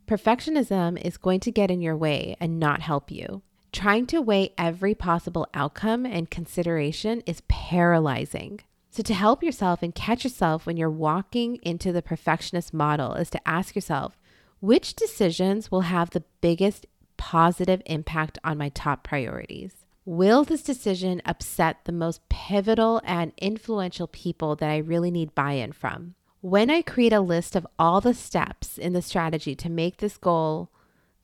Perfectionism 0.06 1.00
is 1.02 1.16
going 1.16 1.40
to 1.40 1.50
get 1.50 1.70
in 1.70 1.80
your 1.80 1.96
way 1.96 2.36
and 2.38 2.60
not 2.60 2.82
help 2.82 3.10
you. 3.10 3.42
Trying 3.72 4.06
to 4.06 4.20
weigh 4.20 4.52
every 4.56 4.94
possible 4.94 5.48
outcome 5.54 6.06
and 6.06 6.30
consideration 6.30 7.22
is 7.26 7.42
paralyzing. 7.48 8.60
So, 8.90 9.02
to 9.02 9.14
help 9.14 9.42
yourself 9.42 9.82
and 9.82 9.94
catch 9.94 10.24
yourself 10.24 10.64
when 10.64 10.76
you're 10.76 10.90
walking 10.90 11.56
into 11.56 11.92
the 11.92 12.02
perfectionist 12.02 12.72
model, 12.72 13.14
is 13.14 13.28
to 13.30 13.48
ask 13.48 13.74
yourself 13.74 14.18
which 14.60 14.94
decisions 14.94 15.70
will 15.70 15.82
have 15.82 16.10
the 16.10 16.24
biggest 16.40 16.86
positive 17.16 17.82
impact 17.86 18.38
on 18.44 18.56
my 18.58 18.68
top 18.70 19.02
priorities? 19.02 19.86
Will 20.04 20.44
this 20.44 20.62
decision 20.62 21.20
upset 21.24 21.84
the 21.84 21.92
most 21.92 22.26
pivotal 22.28 23.00
and 23.04 23.32
influential 23.38 24.06
people 24.06 24.56
that 24.56 24.70
I 24.70 24.78
really 24.78 25.10
need 25.10 25.34
buy 25.34 25.52
in 25.52 25.72
from? 25.72 26.14
When 26.46 26.70
I 26.70 26.80
create 26.80 27.12
a 27.12 27.18
list 27.18 27.56
of 27.56 27.66
all 27.76 28.00
the 28.00 28.14
steps 28.14 28.78
in 28.78 28.92
the 28.92 29.02
strategy 29.02 29.56
to 29.56 29.68
make 29.68 29.96
this 29.96 30.16
goal 30.16 30.70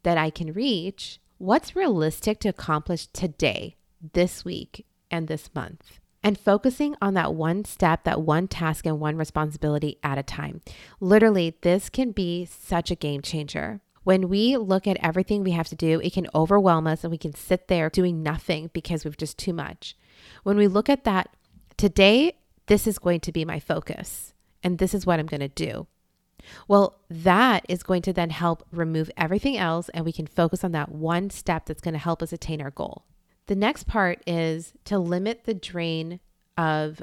that 0.03 0.19
I 0.19 0.31
can 0.31 0.53
reach, 0.53 1.21
what's 1.39 1.77
realistic 1.77 2.41
to 2.41 2.49
accomplish 2.49 3.07
today, 3.07 3.77
this 4.15 4.45
week, 4.45 4.85
and 5.13 5.29
this 5.29 5.49
month? 5.55 6.01
And 6.25 6.37
focusing 6.37 6.97
on 7.01 7.15
that 7.15 7.35
one 7.35 7.65
step, 7.65 8.03
that 8.03 8.23
one 8.23 8.49
task, 8.49 8.85
and 8.85 8.99
one 8.99 9.17
responsibility 9.17 9.97
at 10.03 10.19
a 10.19 10.25
time. 10.25 10.61
Literally, 10.99 11.57
this 11.61 11.89
can 11.89 12.11
be 12.11 12.45
such 12.45 12.91
a 12.91 12.97
game 12.97 13.23
changer. 13.23 13.81
When 14.03 14.29
we 14.29 14.57
look 14.57 14.89
at 14.89 14.97
everything 15.01 15.45
we 15.45 15.53
have 15.53 15.69
to 15.69 15.77
do, 15.77 16.01
it 16.01 16.15
can 16.15 16.27
overwhelm 16.35 16.89
us 16.89 17.05
and 17.05 17.13
we 17.13 17.19
can 17.19 17.33
sit 17.33 17.69
there 17.69 17.89
doing 17.89 18.25
nothing 18.25 18.71
because 18.73 19.05
we've 19.05 19.17
just 19.17 19.39
too 19.39 19.53
much. 19.53 19.97
When 20.43 20.57
we 20.57 20.67
look 20.67 20.89
at 20.89 21.05
that, 21.05 21.29
today, 21.77 22.39
this 22.67 22.89
is 22.89 22.99
going 22.99 23.21
to 23.21 23.31
be 23.31 23.45
my 23.45 23.61
focus 23.61 24.32
and 24.63 24.79
this 24.79 24.95
is 24.95 25.07
what 25.07 25.19
I'm 25.19 25.27
going 25.27 25.41
to 25.41 25.49
do. 25.49 25.87
Well, 26.69 27.01
that 27.09 27.65
is 27.69 27.83
going 27.83 28.03
to 28.03 28.13
then 28.13 28.31
help 28.31 28.67
remove 28.73 29.11
everything 29.17 29.57
else, 29.57 29.89
and 29.91 30.05
we 30.05 30.13
can 30.13 30.27
focus 30.27 30.65
on 30.65 30.73
that 30.73 30.91
one 30.91 31.31
step 31.31 31.67
that's 31.67 31.81
going 31.81 31.95
to 31.95 31.99
help 32.01 32.23
us 32.23 32.33
attain 32.33 32.61
our 32.61 32.71
goal. 32.71 33.05
The 33.47 33.57
next 33.57 33.87
part 33.87 34.23
is 34.27 34.73
to 34.85 34.99
limit 34.99 35.45
the 35.45 35.55
drain 35.55 36.21
of 36.57 37.03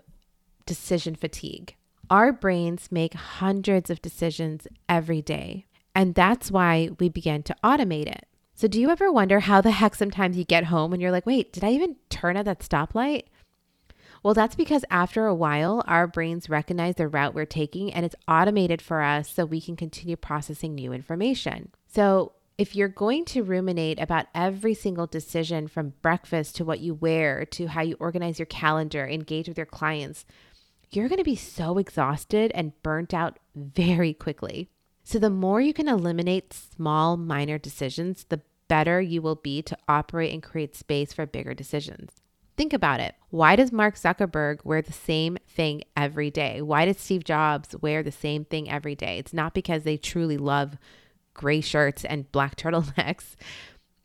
decision 0.66 1.16
fatigue. 1.16 1.75
Our 2.10 2.32
brains 2.32 2.92
make 2.92 3.13
hundreds 3.13 3.89
of 3.89 4.01
decisions 4.01 4.68
every 4.88 5.22
day, 5.22 5.66
and 5.94 6.16
that's 6.16 6.51
why 6.51 6.89
we 7.00 7.10
begin 7.10 7.44
to 7.44 7.56
automate 7.63 8.08
it. 8.08 8.25
So, 8.56 8.68
do 8.68 8.82
you 8.82 8.89
ever 8.89 9.12
wonder 9.12 9.39
how 9.39 9.62
the 9.62 9.72
heck 9.72 9.96
sometimes 9.96 10.38
you 10.38 10.44
get 10.44 10.66
home 10.66 10.92
and 10.92 11.01
you're 11.01 11.12
like, 11.12 11.25
wait, 11.25 11.54
did 11.54 11.63
I 11.63 11.72
even 11.72 11.96
turn 12.10 12.36
at 12.36 12.46
that 12.46 12.60
stoplight? 12.60 13.24
Well, 14.24 14.34
that's 14.34 14.56
because 14.56 14.84
after 14.90 15.26
a 15.26 15.36
while, 15.36 15.84
our 15.88 16.08
brains 16.08 16.50
recognize 16.50 16.96
the 16.96 17.08
route 17.08 17.34
we're 17.34 17.46
taking 17.46 17.94
and 17.94 18.06
it's 18.06 18.16
automated 18.28 18.82
for 18.82 19.02
us 19.02 19.30
so 19.30 19.46
we 19.46 19.62
can 19.62 19.76
continue 19.76 20.16
processing 20.16 20.76
new 20.76 20.92
information. 20.94 21.72
So, 21.88 22.34
if 22.58 22.76
you're 22.76 22.90
going 22.90 23.24
to 23.24 23.42
ruminate 23.42 24.02
about 24.02 24.26
every 24.36 24.74
single 24.74 25.08
decision 25.08 25.70
from 25.70 25.94
breakfast 26.02 26.58
to 26.58 26.66
what 26.66 26.82
you 26.82 26.94
wear 26.94 27.46
to 27.46 27.68
how 27.68 27.82
you 27.82 27.96
organize 28.02 28.38
your 28.38 28.48
calendar, 28.48 29.08
engage 29.08 29.48
with 29.48 29.56
your 29.56 29.66
clients, 29.66 30.26
you're 30.92 31.08
going 31.08 31.20
to 31.20 31.24
be 31.24 31.38
so 31.38 31.78
exhausted 31.78 32.52
and 32.54 32.74
burnt 32.84 33.14
out 33.14 33.40
very 33.56 34.14
quickly. 34.14 34.68
So, 35.06 35.20
the 35.20 35.30
more 35.30 35.62
you 35.62 35.74
can 35.74 35.88
eliminate 35.88 36.54
small, 36.54 37.16
minor 37.16 37.58
decisions, 37.58 38.26
the 38.28 38.42
better 38.68 39.00
you 39.00 39.22
will 39.22 39.36
be 39.36 39.62
to 39.62 39.78
operate 39.88 40.34
and 40.34 40.44
create 40.44 40.76
space 40.76 41.14
for 41.14 41.26
bigger 41.26 41.54
decisions. 41.54 42.12
Think 42.60 42.74
about 42.74 43.00
it. 43.00 43.16
Why 43.30 43.56
does 43.56 43.72
Mark 43.72 43.96
Zuckerberg 43.96 44.66
wear 44.66 44.82
the 44.82 44.92
same 44.92 45.38
thing 45.48 45.84
every 45.96 46.30
day? 46.30 46.62
Why 46.62 46.84
does 46.84 46.98
Steve 46.98 47.24
Jobs 47.24 47.74
wear 47.80 48.04
the 48.04 48.12
same 48.12 48.44
thing 48.44 48.70
every 48.70 48.96
day? 48.96 49.18
It's 49.18 49.32
not 49.32 49.54
because 49.54 49.84
they 49.84 49.96
truly 49.96 50.36
love 50.36 50.78
gray 51.34 51.62
shirts 51.62 52.04
and 52.04 52.30
black 52.34 52.56
turtlenecks. 52.58 53.38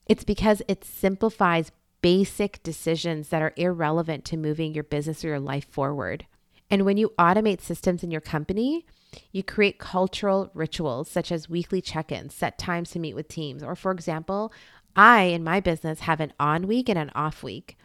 It's 0.07 0.23
because 0.23 0.63
it 0.69 0.85
simplifies 0.85 1.73
basic 2.01 2.63
decisions 2.63 3.31
that 3.31 3.43
are 3.43 3.55
irrelevant 3.57 4.25
to 4.27 4.37
moving 4.37 4.73
your 4.73 4.85
business 4.85 5.25
or 5.25 5.29
your 5.31 5.41
life 5.41 5.67
forward. 5.69 6.25
And 6.71 6.85
when 6.85 6.97
you 6.97 7.13
automate 7.19 7.61
systems 7.61 8.05
in 8.05 8.13
your 8.13 8.21
company, 8.21 8.87
you 9.33 9.43
create 9.43 9.81
cultural 9.81 10.53
rituals 10.55 11.11
such 11.11 11.33
as 11.33 11.49
weekly 11.49 11.81
check 11.81 12.13
ins, 12.13 12.37
set 12.37 12.57
times 12.57 12.93
to 12.93 13.01
meet 13.01 13.17
with 13.17 13.27
teams. 13.27 13.65
Or, 13.65 13.75
for 13.75 13.91
example, 13.91 14.53
I 14.95 15.23
in 15.23 15.43
my 15.43 15.59
business 15.59 15.99
have 16.01 16.21
an 16.21 16.33
on 16.39 16.69
week 16.69 16.89
and 16.89 16.97
an 17.01 17.11
off 17.17 17.43
week. 17.43 17.77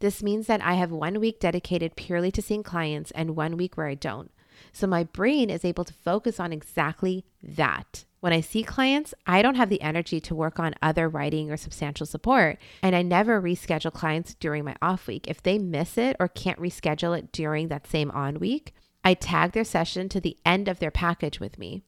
This 0.00 0.22
means 0.22 0.46
that 0.46 0.62
I 0.62 0.74
have 0.74 0.90
one 0.90 1.20
week 1.20 1.40
dedicated 1.40 1.94
purely 1.94 2.30
to 2.32 2.42
seeing 2.42 2.62
clients 2.62 3.10
and 3.12 3.36
one 3.36 3.56
week 3.56 3.76
where 3.76 3.86
I 3.86 3.94
don't. 3.94 4.30
So 4.72 4.86
my 4.86 5.04
brain 5.04 5.48
is 5.50 5.64
able 5.64 5.84
to 5.84 5.94
focus 5.94 6.40
on 6.40 6.52
exactly 6.52 7.24
that. 7.42 8.04
When 8.20 8.32
I 8.32 8.40
see 8.40 8.62
clients, 8.62 9.14
I 9.26 9.40
don't 9.40 9.54
have 9.54 9.70
the 9.70 9.80
energy 9.80 10.20
to 10.20 10.34
work 10.34 10.58
on 10.58 10.74
other 10.82 11.08
writing 11.08 11.50
or 11.50 11.56
substantial 11.56 12.04
support. 12.04 12.58
And 12.82 12.94
I 12.94 13.00
never 13.00 13.40
reschedule 13.40 13.92
clients 13.92 14.34
during 14.34 14.64
my 14.64 14.76
off 14.82 15.06
week. 15.06 15.26
If 15.28 15.42
they 15.42 15.58
miss 15.58 15.96
it 15.96 16.16
or 16.20 16.28
can't 16.28 16.58
reschedule 16.58 17.18
it 17.18 17.32
during 17.32 17.68
that 17.68 17.86
same 17.86 18.10
on 18.10 18.38
week, 18.38 18.74
I 19.02 19.14
tag 19.14 19.52
their 19.52 19.64
session 19.64 20.10
to 20.10 20.20
the 20.20 20.36
end 20.44 20.68
of 20.68 20.78
their 20.78 20.90
package 20.90 21.40
with 21.40 21.58
me. 21.58 21.82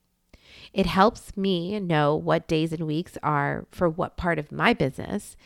It 0.72 0.86
helps 0.86 1.36
me 1.36 1.78
know 1.80 2.16
what 2.16 2.48
days 2.48 2.72
and 2.72 2.86
weeks 2.86 3.18
are 3.22 3.66
for 3.70 3.88
what 3.88 4.16
part 4.16 4.38
of 4.38 4.52
my 4.52 4.72
business, 4.72 5.36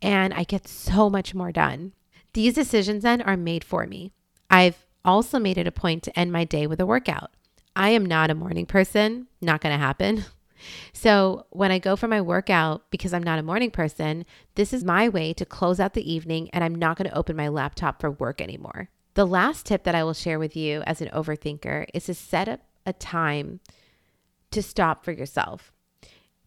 and 0.00 0.34
I 0.34 0.44
get 0.44 0.68
so 0.68 1.08
much 1.10 1.34
more 1.34 1.52
done. 1.52 1.92
These 2.36 2.52
decisions 2.52 3.02
then 3.02 3.22
are 3.22 3.34
made 3.34 3.64
for 3.64 3.86
me. 3.86 4.12
I've 4.50 4.84
also 5.06 5.38
made 5.38 5.56
it 5.56 5.66
a 5.66 5.72
point 5.72 6.02
to 6.02 6.18
end 6.18 6.32
my 6.32 6.44
day 6.44 6.66
with 6.66 6.78
a 6.78 6.84
workout. 6.84 7.30
I 7.74 7.88
am 7.88 8.04
not 8.04 8.30
a 8.30 8.34
morning 8.34 8.66
person, 8.66 9.28
not 9.40 9.62
going 9.62 9.72
to 9.72 9.82
happen. 9.82 10.24
So, 10.94 11.44
when 11.50 11.70
I 11.70 11.78
go 11.78 11.96
for 11.96 12.08
my 12.08 12.22
workout, 12.22 12.90
because 12.90 13.12
I'm 13.12 13.22
not 13.22 13.38
a 13.38 13.42
morning 13.42 13.70
person, 13.70 14.24
this 14.54 14.72
is 14.72 14.84
my 14.84 15.06
way 15.06 15.34
to 15.34 15.44
close 15.44 15.78
out 15.78 15.92
the 15.92 16.10
evening 16.10 16.48
and 16.50 16.64
I'm 16.64 16.74
not 16.74 16.96
going 16.96 17.10
to 17.10 17.16
open 17.16 17.36
my 17.36 17.48
laptop 17.48 18.00
for 18.00 18.10
work 18.10 18.40
anymore. 18.40 18.88
The 19.14 19.26
last 19.26 19.66
tip 19.66 19.84
that 19.84 19.94
I 19.94 20.02
will 20.02 20.14
share 20.14 20.38
with 20.38 20.56
you 20.56 20.80
as 20.86 21.02
an 21.02 21.10
overthinker 21.10 21.84
is 21.92 22.06
to 22.06 22.14
set 22.14 22.48
up 22.48 22.60
a 22.86 22.94
time 22.94 23.60
to 24.50 24.62
stop 24.62 25.04
for 25.04 25.12
yourself. 25.12 25.74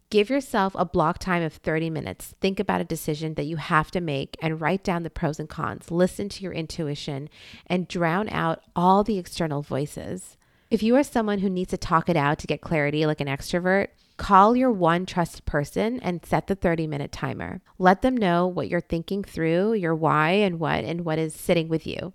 Give 0.09 0.29
yourself 0.29 0.73
a 0.75 0.85
block 0.85 1.19
time 1.19 1.43
of 1.43 1.53
30 1.53 1.89
minutes. 1.89 2.33
Think 2.41 2.59
about 2.59 2.81
a 2.81 2.85
decision 2.85 3.35
that 3.35 3.45
you 3.45 3.57
have 3.57 3.91
to 3.91 4.01
make 4.01 4.35
and 4.41 4.59
write 4.59 4.83
down 4.83 5.03
the 5.03 5.09
pros 5.09 5.39
and 5.39 5.47
cons. 5.47 5.91
Listen 5.91 6.29
to 6.29 6.43
your 6.43 6.53
intuition 6.53 7.29
and 7.67 7.87
drown 7.87 8.27
out 8.29 8.61
all 8.75 9.03
the 9.03 9.19
external 9.19 9.61
voices. 9.61 10.35
If 10.71 10.81
you 10.81 10.95
are 10.95 11.03
someone 11.03 11.39
who 11.39 11.49
needs 11.49 11.69
to 11.71 11.77
talk 11.77 12.09
it 12.09 12.17
out 12.17 12.39
to 12.39 12.47
get 12.47 12.61
clarity, 12.61 13.05
like 13.05 13.21
an 13.21 13.27
extrovert, 13.27 13.89
Call 14.19 14.53
your 14.53 14.69
one 14.69 15.05
trusted 15.05 15.45
person 15.45 15.97
and 16.01 16.25
set 16.25 16.47
the 16.47 16.55
30 16.55 16.87
minute 16.87 17.13
timer. 17.13 17.61
Let 17.77 18.01
them 18.01 18.17
know 18.17 18.45
what 18.47 18.67
you're 18.67 18.81
thinking 18.81 19.23
through, 19.23 19.75
your 19.75 19.95
why 19.95 20.31
and 20.31 20.59
what, 20.59 20.83
and 20.83 21.05
what 21.05 21.17
is 21.17 21.33
sitting 21.33 21.69
with 21.69 21.87
you. 21.87 22.11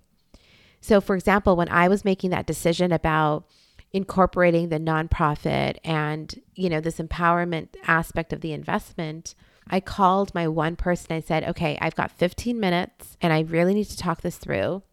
So, 0.81 1.01
for 1.01 1.15
example, 1.15 1.55
when 1.55 1.67
I 1.67 1.87
was 1.87 2.05
making 2.05 2.29
that 2.29 2.45
decision 2.45 2.91
about 2.91 3.47
incorporating 3.95 4.67
the 4.67 4.77
nonprofit 4.77 5.77
and, 5.85 6.41
you 6.53 6.69
know, 6.69 6.81
this 6.81 6.97
empowerment 6.97 7.69
aspect 7.87 8.33
of 8.33 8.41
the 8.41 8.51
investment, 8.51 9.35
I 9.69 9.79
called 9.79 10.35
my 10.35 10.49
one 10.49 10.75
person. 10.75 11.15
I 11.15 11.21
said, 11.21 11.45
okay, 11.45 11.77
I've 11.79 11.95
got 11.95 12.11
15 12.11 12.59
minutes 12.59 13.15
and 13.21 13.31
I 13.31 13.39
really 13.39 13.73
need 13.73 13.85
to 13.85 13.97
talk 13.97 14.19
this 14.19 14.37
through. 14.37 14.83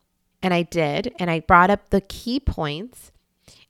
And 0.40 0.54
I 0.54 0.62
did. 0.62 1.12
And 1.18 1.32
I 1.32 1.40
brought 1.40 1.68
up 1.68 1.90
the 1.90 2.00
key 2.00 2.38
points. 2.38 3.10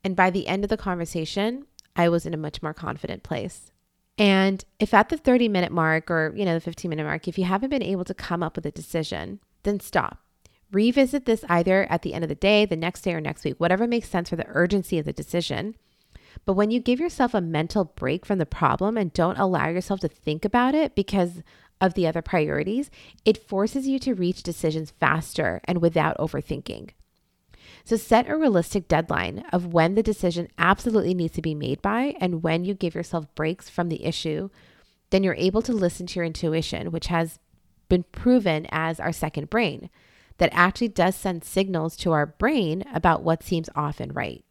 And 0.05 0.15
by 0.15 0.29
the 0.29 0.47
end 0.47 0.65
of 0.65 0.71
the 0.71 0.77
conversation, 0.77 1.65
I 1.97 2.11
was 2.11 2.27
in 2.27 2.35
a 2.35 2.39
much 2.39 2.63
more 2.63 2.75
confident 2.75 3.23
place. 3.23 3.73
And 4.19 4.63
if 4.79 4.93
at 4.93 5.09
the 5.09 5.17
30 5.17 5.49
minute 5.49 5.73
mark 5.73 6.11
or, 6.11 6.35
you 6.37 6.45
know, 6.45 6.55
the 6.55 6.61
15 6.61 6.91
minute 6.91 7.05
mark, 7.05 7.27
if 7.27 7.39
you 7.39 7.45
haven't 7.47 7.71
been 7.71 7.83
able 7.83 8.05
to 8.05 8.13
come 8.13 8.43
up 8.43 8.57
with 8.57 8.67
a 8.67 8.71
decision, 8.71 9.41
then 9.63 9.81
stop. 9.81 10.22
Revisit 10.73 11.27
this 11.27 11.45
either 11.49 11.87
at 11.91 12.03
the 12.03 12.15
end 12.15 12.25
of 12.25 12.29
the 12.29 12.35
day, 12.35 12.65
the 12.65 12.77
next 12.77 13.03
day, 13.03 13.13
or 13.13 13.21
next 13.21 13.45
week, 13.45 13.57
whatever 13.59 13.87
makes 13.87 14.09
sense 14.09 14.31
for 14.31 14.37
the 14.37 14.47
urgency 14.49 14.99
of 14.99 15.05
the 15.05 15.13
decision. 15.13 15.75
But 16.47 16.55
when 16.55 16.71
you 16.71 16.81
give 16.81 16.99
yourself 16.99 17.35
a 17.35 17.41
mental 17.41 17.85
break 17.85 18.25
from 18.25 18.39
the 18.39 18.47
problem 18.47 18.97
and 18.97 19.13
don't 19.13 19.39
allow 19.39 19.69
yourself 19.69 20.01
to 20.01 20.09
think 20.09 20.45
about 20.45 20.75
it 20.75 20.95
because 20.95 21.43
of 21.81 21.95
the 21.95 22.07
other 22.07 22.23
priorities, 22.23 22.91
it 23.25 23.49
forces 23.49 23.87
you 23.87 23.99
to 24.01 24.15
reach 24.15 24.43
decisions 24.43 24.93
faster 24.99 25.61
and 25.65 25.83
without 25.83 26.17
overthinking. 26.19 26.91
So 27.85 27.97
set 27.97 28.29
a 28.29 28.37
realistic 28.37 28.89
deadline 28.89 29.45
of 29.53 29.73
when 29.73 29.95
the 29.95 30.03
decision 30.03 30.49
absolutely 30.57 31.15
needs 31.15 31.35
to 31.35 31.43
be 31.43 31.55
made 31.55 31.83
by 31.83 32.15
and 32.21 32.43
when 32.43 32.65
you 32.65 32.75
give 32.75 32.95
yourself 32.95 33.33
breaks 33.35 33.69
from 33.69 33.89
the 33.89 34.05
issue, 34.05 34.49
then 35.11 35.23
you're 35.23 35.35
able 35.35 35.63
to 35.63 35.73
listen 35.73 36.07
to 36.07 36.21
your 36.21 36.25
intuition, 36.25 36.93
which 36.93 37.09
has 37.09 37.39
been 37.89 38.05
proven 38.05 38.67
as 38.71 38.99
our 39.01 39.13
second 39.13 39.51
brain 39.51 39.91
that 40.43 40.51
actually 40.53 40.89
does 40.89 41.15
send 41.15 41.45
signals 41.45 41.97
to 41.97 42.11
our 42.11 42.27
brain 42.27 42.83
about 42.93 43.23
what 43.23 43.45
seems 43.45 43.71
off 43.77 44.01
and 44.01 44.17
right. 44.17 44.45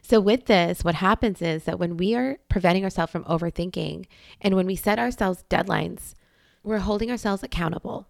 So, 0.00 0.18
with 0.18 0.46
this, 0.46 0.82
what 0.82 0.94
happens 0.94 1.42
is 1.42 1.64
that 1.64 1.78
when 1.78 1.98
we 1.98 2.14
are 2.14 2.38
preventing 2.48 2.82
ourselves 2.82 3.12
from 3.12 3.24
overthinking 3.24 4.06
and 4.40 4.56
when 4.56 4.66
we 4.66 4.74
set 4.74 4.98
ourselves 4.98 5.44
deadlines, 5.50 6.14
we're 6.62 6.78
holding 6.78 7.10
ourselves 7.10 7.42
accountable. 7.42 8.08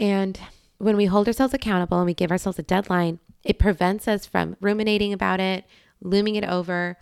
And 0.00 0.40
when 0.78 0.96
we 0.96 1.04
hold 1.04 1.28
ourselves 1.28 1.54
accountable 1.54 1.98
and 1.98 2.06
we 2.06 2.12
give 2.12 2.32
ourselves 2.32 2.58
a 2.58 2.64
deadline, 2.64 3.20
it 3.44 3.60
prevents 3.60 4.08
us 4.08 4.26
from 4.26 4.56
ruminating 4.60 5.12
about 5.12 5.38
it, 5.38 5.64
looming 6.00 6.34
it 6.34 6.44
over, 6.44 6.96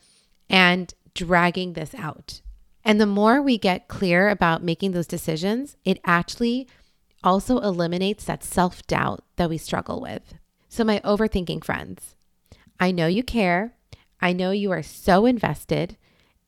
and 0.50 0.92
dragging 1.14 1.72
this 1.72 1.94
out. 1.94 2.42
And 2.84 3.00
the 3.00 3.06
more 3.06 3.40
we 3.40 3.56
get 3.56 3.88
clear 3.88 4.28
about 4.28 4.62
making 4.62 4.92
those 4.92 5.06
decisions, 5.06 5.78
it 5.82 5.98
actually 6.04 6.68
also 7.22 7.58
eliminates 7.58 8.24
that 8.24 8.44
self 8.44 8.86
doubt 8.86 9.24
that 9.36 9.50
we 9.50 9.58
struggle 9.58 10.00
with. 10.00 10.34
So, 10.68 10.84
my 10.84 11.00
overthinking 11.00 11.64
friends, 11.64 12.14
I 12.78 12.90
know 12.90 13.06
you 13.06 13.22
care. 13.22 13.74
I 14.20 14.32
know 14.32 14.50
you 14.50 14.70
are 14.72 14.82
so 14.82 15.26
invested 15.26 15.96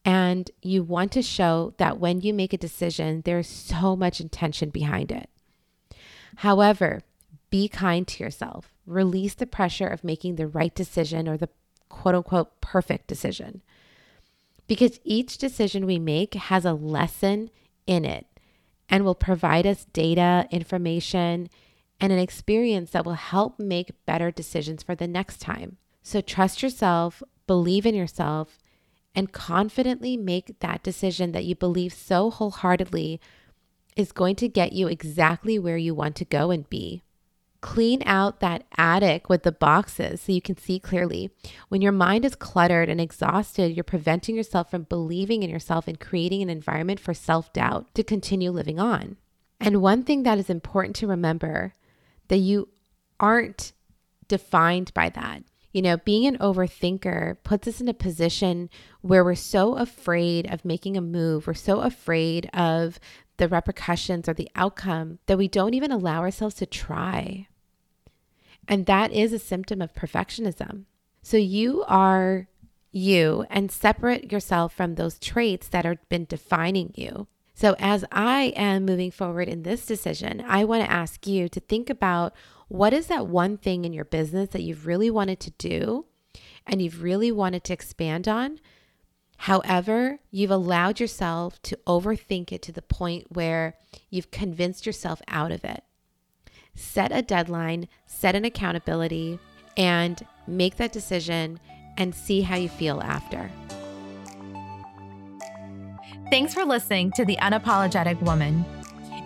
and 0.05 0.51
you 0.63 0.83
want 0.83 1.13
to 1.13 1.23
show 1.23 1.75
that 1.77 1.99
when 1.99 2.23
you 2.23 2.33
make 2.33 2.53
a 2.53 2.59
decision, 2.59 3.23
there's 3.25 3.47
so 3.47 3.95
much 3.95 4.21
intention 4.21 4.71
behind 4.71 5.13
it. 5.13 5.29
However, 6.37 7.03
be 7.51 7.69
kind 7.69 8.07
to 8.09 8.25
yourself. 8.25 8.73
Release 8.87 9.35
the 9.35 9.47
pressure 9.47 9.87
of 9.87 10.05
making 10.05 10.37
the 10.37 10.47
right 10.47 10.75
decision 10.75 11.29
or 11.29 11.37
the 11.37 11.49
quote 11.89 12.15
unquote 12.15 12.61
perfect 12.61 13.07
decision. 13.07 13.63
Because 14.67 15.01
each 15.05 15.39
decision 15.39 15.87
we 15.87 15.99
make 15.99 16.35
has 16.35 16.65
a 16.65 16.75
lesson 16.75 17.51
in 17.87 18.05
it 18.05 18.27
and 18.89 19.05
will 19.05 19.15
provide 19.15 19.67
us 19.67 19.87
data, 19.93 20.47
information, 20.51 21.49
and 22.01 22.13
an 22.13 22.19
experience 22.19 22.91
that 22.91 23.05
will 23.05 23.15
help 23.15 23.59
make 23.59 24.05
better 24.07 24.31
decisions 24.31 24.83
for 24.83 24.95
the 24.95 25.09
next 25.09 25.41
time. 25.41 25.77
So 26.03 26.21
trust 26.21 26.63
yourself, 26.63 27.23
believe 27.47 27.85
in 27.85 27.95
yourself, 27.95 28.59
and 29.15 29.33
confidently 29.33 30.17
make 30.17 30.61
that 30.61 30.83
decision 30.83 31.33
that 31.33 31.45
you 31.45 31.55
believe 31.55 31.93
so 31.93 32.31
wholeheartedly 32.31 33.21
is 33.97 34.13
going 34.13 34.37
to 34.37 34.49
get 34.49 34.73
you 34.73 34.87
exactly 34.87 35.59
where 35.59 35.77
you 35.77 35.95
want 35.95 36.15
to 36.17 36.25
go 36.25 36.51
and 36.51 36.69
be. 36.71 37.03
Clean 37.61 38.03
out 38.07 38.39
that 38.41 38.65
attic 38.77 39.29
with 39.29 39.43
the 39.43 39.51
boxes 39.51 40.21
so 40.21 40.33
you 40.33 40.41
can 40.41 40.57
see 40.57 40.79
clearly. 40.79 41.31
When 41.69 41.83
your 41.83 41.93
mind 41.93 42.25
is 42.25 42.37
cluttered 42.37 42.89
and 42.89 43.01
exhausted, 43.01 43.75
you're 43.75 43.83
preventing 43.83 44.37
yourself 44.37 44.71
from 44.71 44.85
believing 44.85 45.43
in 45.43 45.51
yourself 45.51 45.89
and 45.89 45.99
creating 45.99 46.43
an 46.43 46.51
environment 46.51 47.01
for 47.01 47.15
self 47.15 47.53
doubt 47.53 47.93
to 47.95 48.05
continue 48.05 48.51
living 48.51 48.79
on. 48.79 49.17
And 49.61 49.83
one 49.83 50.05
thing 50.05 50.23
that 50.23 50.39
is 50.39 50.49
important 50.49 50.95
to 50.97 51.09
remember 51.09 51.75
that 52.29 52.37
you 52.37 52.69
aren't 53.19 53.73
defined 54.29 54.95
by 54.95 55.09
that. 55.09 55.43
You 55.73 55.83
know, 55.83 55.97
being 55.99 56.27
an 56.27 56.39
overthinker 56.39 57.37
puts 57.45 57.69
us 57.69 57.81
in 57.81 57.89
a 57.89 57.95
position 57.95 58.71
where 59.01 59.25
we're 59.25 59.35
so 59.35 59.75
afraid 59.75 60.51
of 60.51 60.65
making 60.65 60.97
a 60.97 61.01
move, 61.01 61.47
we're 61.47 61.55
so 61.55 61.81
afraid 61.81 62.49
of 62.55 62.99
the 63.39 63.49
repercussions 63.49 64.29
or 64.29 64.35
the 64.35 64.51
outcome 64.55 65.19
that 65.27 65.39
we 65.39 65.49
don't 65.49 65.75
even 65.75 65.91
allow 65.91 66.21
ourselves 66.21 66.55
to 66.57 66.67
try. 66.67 67.49
And 68.69 68.87
that 68.87 69.13
is 69.13 69.33
a 69.33 69.39
symptom 69.39 69.81
of 69.81 69.95
perfectionism. 69.95 70.85
So 71.23 71.37
you 71.37 71.85
are 71.89 72.49
you 72.91 73.45
and 73.51 73.71
separate 73.71 74.33
yourself 74.33 74.75
from 74.75 74.95
those 74.95 75.19
traits 75.19 75.69
that 75.69 75.85
have 75.85 76.09
been 76.09 76.25
defining 76.25 76.93
you. 76.95 77.27
So, 77.55 77.75
as 77.79 78.05
I 78.13 78.53
am 78.55 78.85
moving 78.85 79.11
forward 79.11 79.49
in 79.49 79.65
this 79.65 79.85
decision, 79.85 80.45
I 80.47 80.65
want 80.65 80.85
to 80.85 80.91
ask 80.91 81.27
you 81.27 81.49
to 81.49 81.59
think 81.59 81.91
about 81.91 82.33
what 82.69 82.93
is 82.93 83.09
that 83.09 83.27
one 83.27 83.57
thing 83.57 83.85
in 83.85 83.93
your 83.93 84.05
business 84.05 84.51
that 84.51 84.63
you've 84.63 84.87
really 84.87 85.11
wanted 85.11 85.41
to 85.41 85.51
do 85.53 86.05
and 86.67 86.81
you've 86.81 87.03
really 87.03 87.33
wanted 87.33 87.65
to 87.65 87.73
expand 87.73 88.29
on? 88.29 88.61
However, 89.43 90.19
you've 90.31 90.51
allowed 90.51 90.99
yourself 90.99 91.63
to 91.63 91.79
overthink 91.87 92.53
it 92.53 92.61
to 92.63 92.73
the 92.73 92.83
point 92.83 93.27
where 93.31 93.77
you've 94.11 94.33
convinced 94.33 94.85
yourself 94.85 95.23
out 95.29 95.53
of 95.53 95.65
it. 95.65 95.85
Set 96.75 97.13
a 97.13 97.23
deadline, 97.23 97.89
set 98.05 98.35
an 98.35 98.45
accountability, 98.45 99.39
and 99.77 100.27
make 100.47 100.77
that 100.77 100.93
decision 100.93 101.61
and 101.97 102.15
see 102.15 102.43
how 102.43 102.57
you 102.57 102.69
feel 102.69 103.01
after. 103.01 103.51
Thanks 106.31 106.53
for 106.53 106.65
listening 106.65 107.13
to 107.13 107.25
The 107.25 107.37
Unapologetic 107.37 108.21
Woman. 108.23 108.65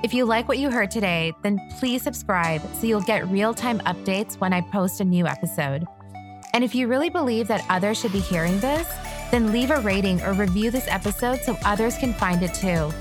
If 0.04 0.12
you 0.12 0.24
like 0.26 0.46
what 0.46 0.58
you 0.58 0.70
heard 0.70 0.90
today, 0.90 1.32
then 1.42 1.58
please 1.78 2.02
subscribe 2.02 2.60
so 2.74 2.86
you'll 2.86 3.00
get 3.00 3.26
real 3.28 3.54
time 3.54 3.80
updates 3.80 4.38
when 4.38 4.52
I 4.52 4.60
post 4.60 5.00
a 5.00 5.04
new 5.04 5.26
episode. 5.26 5.86
And 6.52 6.62
if 6.62 6.74
you 6.74 6.86
really 6.86 7.08
believe 7.08 7.48
that 7.48 7.64
others 7.70 7.98
should 7.98 8.12
be 8.12 8.20
hearing 8.20 8.60
this, 8.60 8.86
then 9.32 9.50
leave 9.50 9.72
a 9.72 9.80
rating 9.80 10.22
or 10.22 10.34
review 10.34 10.70
this 10.70 10.86
episode 10.86 11.40
so 11.40 11.58
others 11.64 11.98
can 11.98 12.12
find 12.14 12.44
it 12.44 12.54
too. 12.54 12.92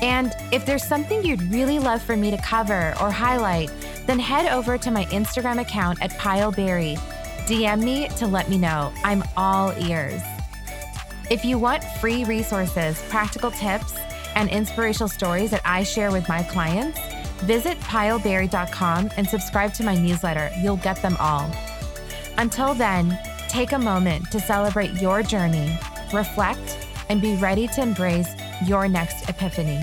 And 0.00 0.34
if 0.50 0.66
there's 0.66 0.82
something 0.82 1.22
you'd 1.22 1.42
really 1.52 1.78
love 1.78 2.02
for 2.02 2.16
me 2.16 2.32
to 2.32 2.38
cover 2.38 2.94
or 3.00 3.12
highlight, 3.12 3.70
then 4.06 4.18
head 4.18 4.52
over 4.52 4.76
to 4.76 4.90
my 4.90 5.04
Instagram 5.06 5.60
account 5.60 6.02
at 6.02 6.10
Payal 6.12 6.56
Beri. 6.56 6.96
DM 7.46 7.84
me 7.84 8.08
to 8.16 8.26
let 8.26 8.48
me 8.48 8.58
know. 8.58 8.92
I'm 9.04 9.22
all 9.36 9.72
ears. 9.78 10.20
If 11.30 11.44
you 11.44 11.58
want 11.58 11.84
free 12.00 12.24
resources, 12.24 13.00
practical 13.10 13.50
tips, 13.50 13.94
and 14.34 14.48
inspirational 14.48 15.08
stories 15.08 15.50
that 15.50 15.62
I 15.64 15.82
share 15.82 16.10
with 16.10 16.28
my 16.28 16.42
clients, 16.42 16.98
visit 17.42 17.78
payalberi.com 17.80 19.10
and 19.16 19.28
subscribe 19.28 19.74
to 19.74 19.84
my 19.84 19.94
newsletter. 19.94 20.50
You'll 20.60 20.76
get 20.78 21.00
them 21.02 21.16
all. 21.20 21.50
Until 22.38 22.74
then, 22.74 23.18
take 23.52 23.72
a 23.72 23.78
moment 23.78 24.30
to 24.30 24.40
celebrate 24.40 24.94
your 24.94 25.22
journey, 25.22 25.78
reflect, 26.10 26.88
and 27.10 27.20
be 27.20 27.36
ready 27.36 27.68
to 27.68 27.82
embrace 27.82 28.34
your 28.64 28.88
next 28.88 29.28
epiphany. 29.28 29.78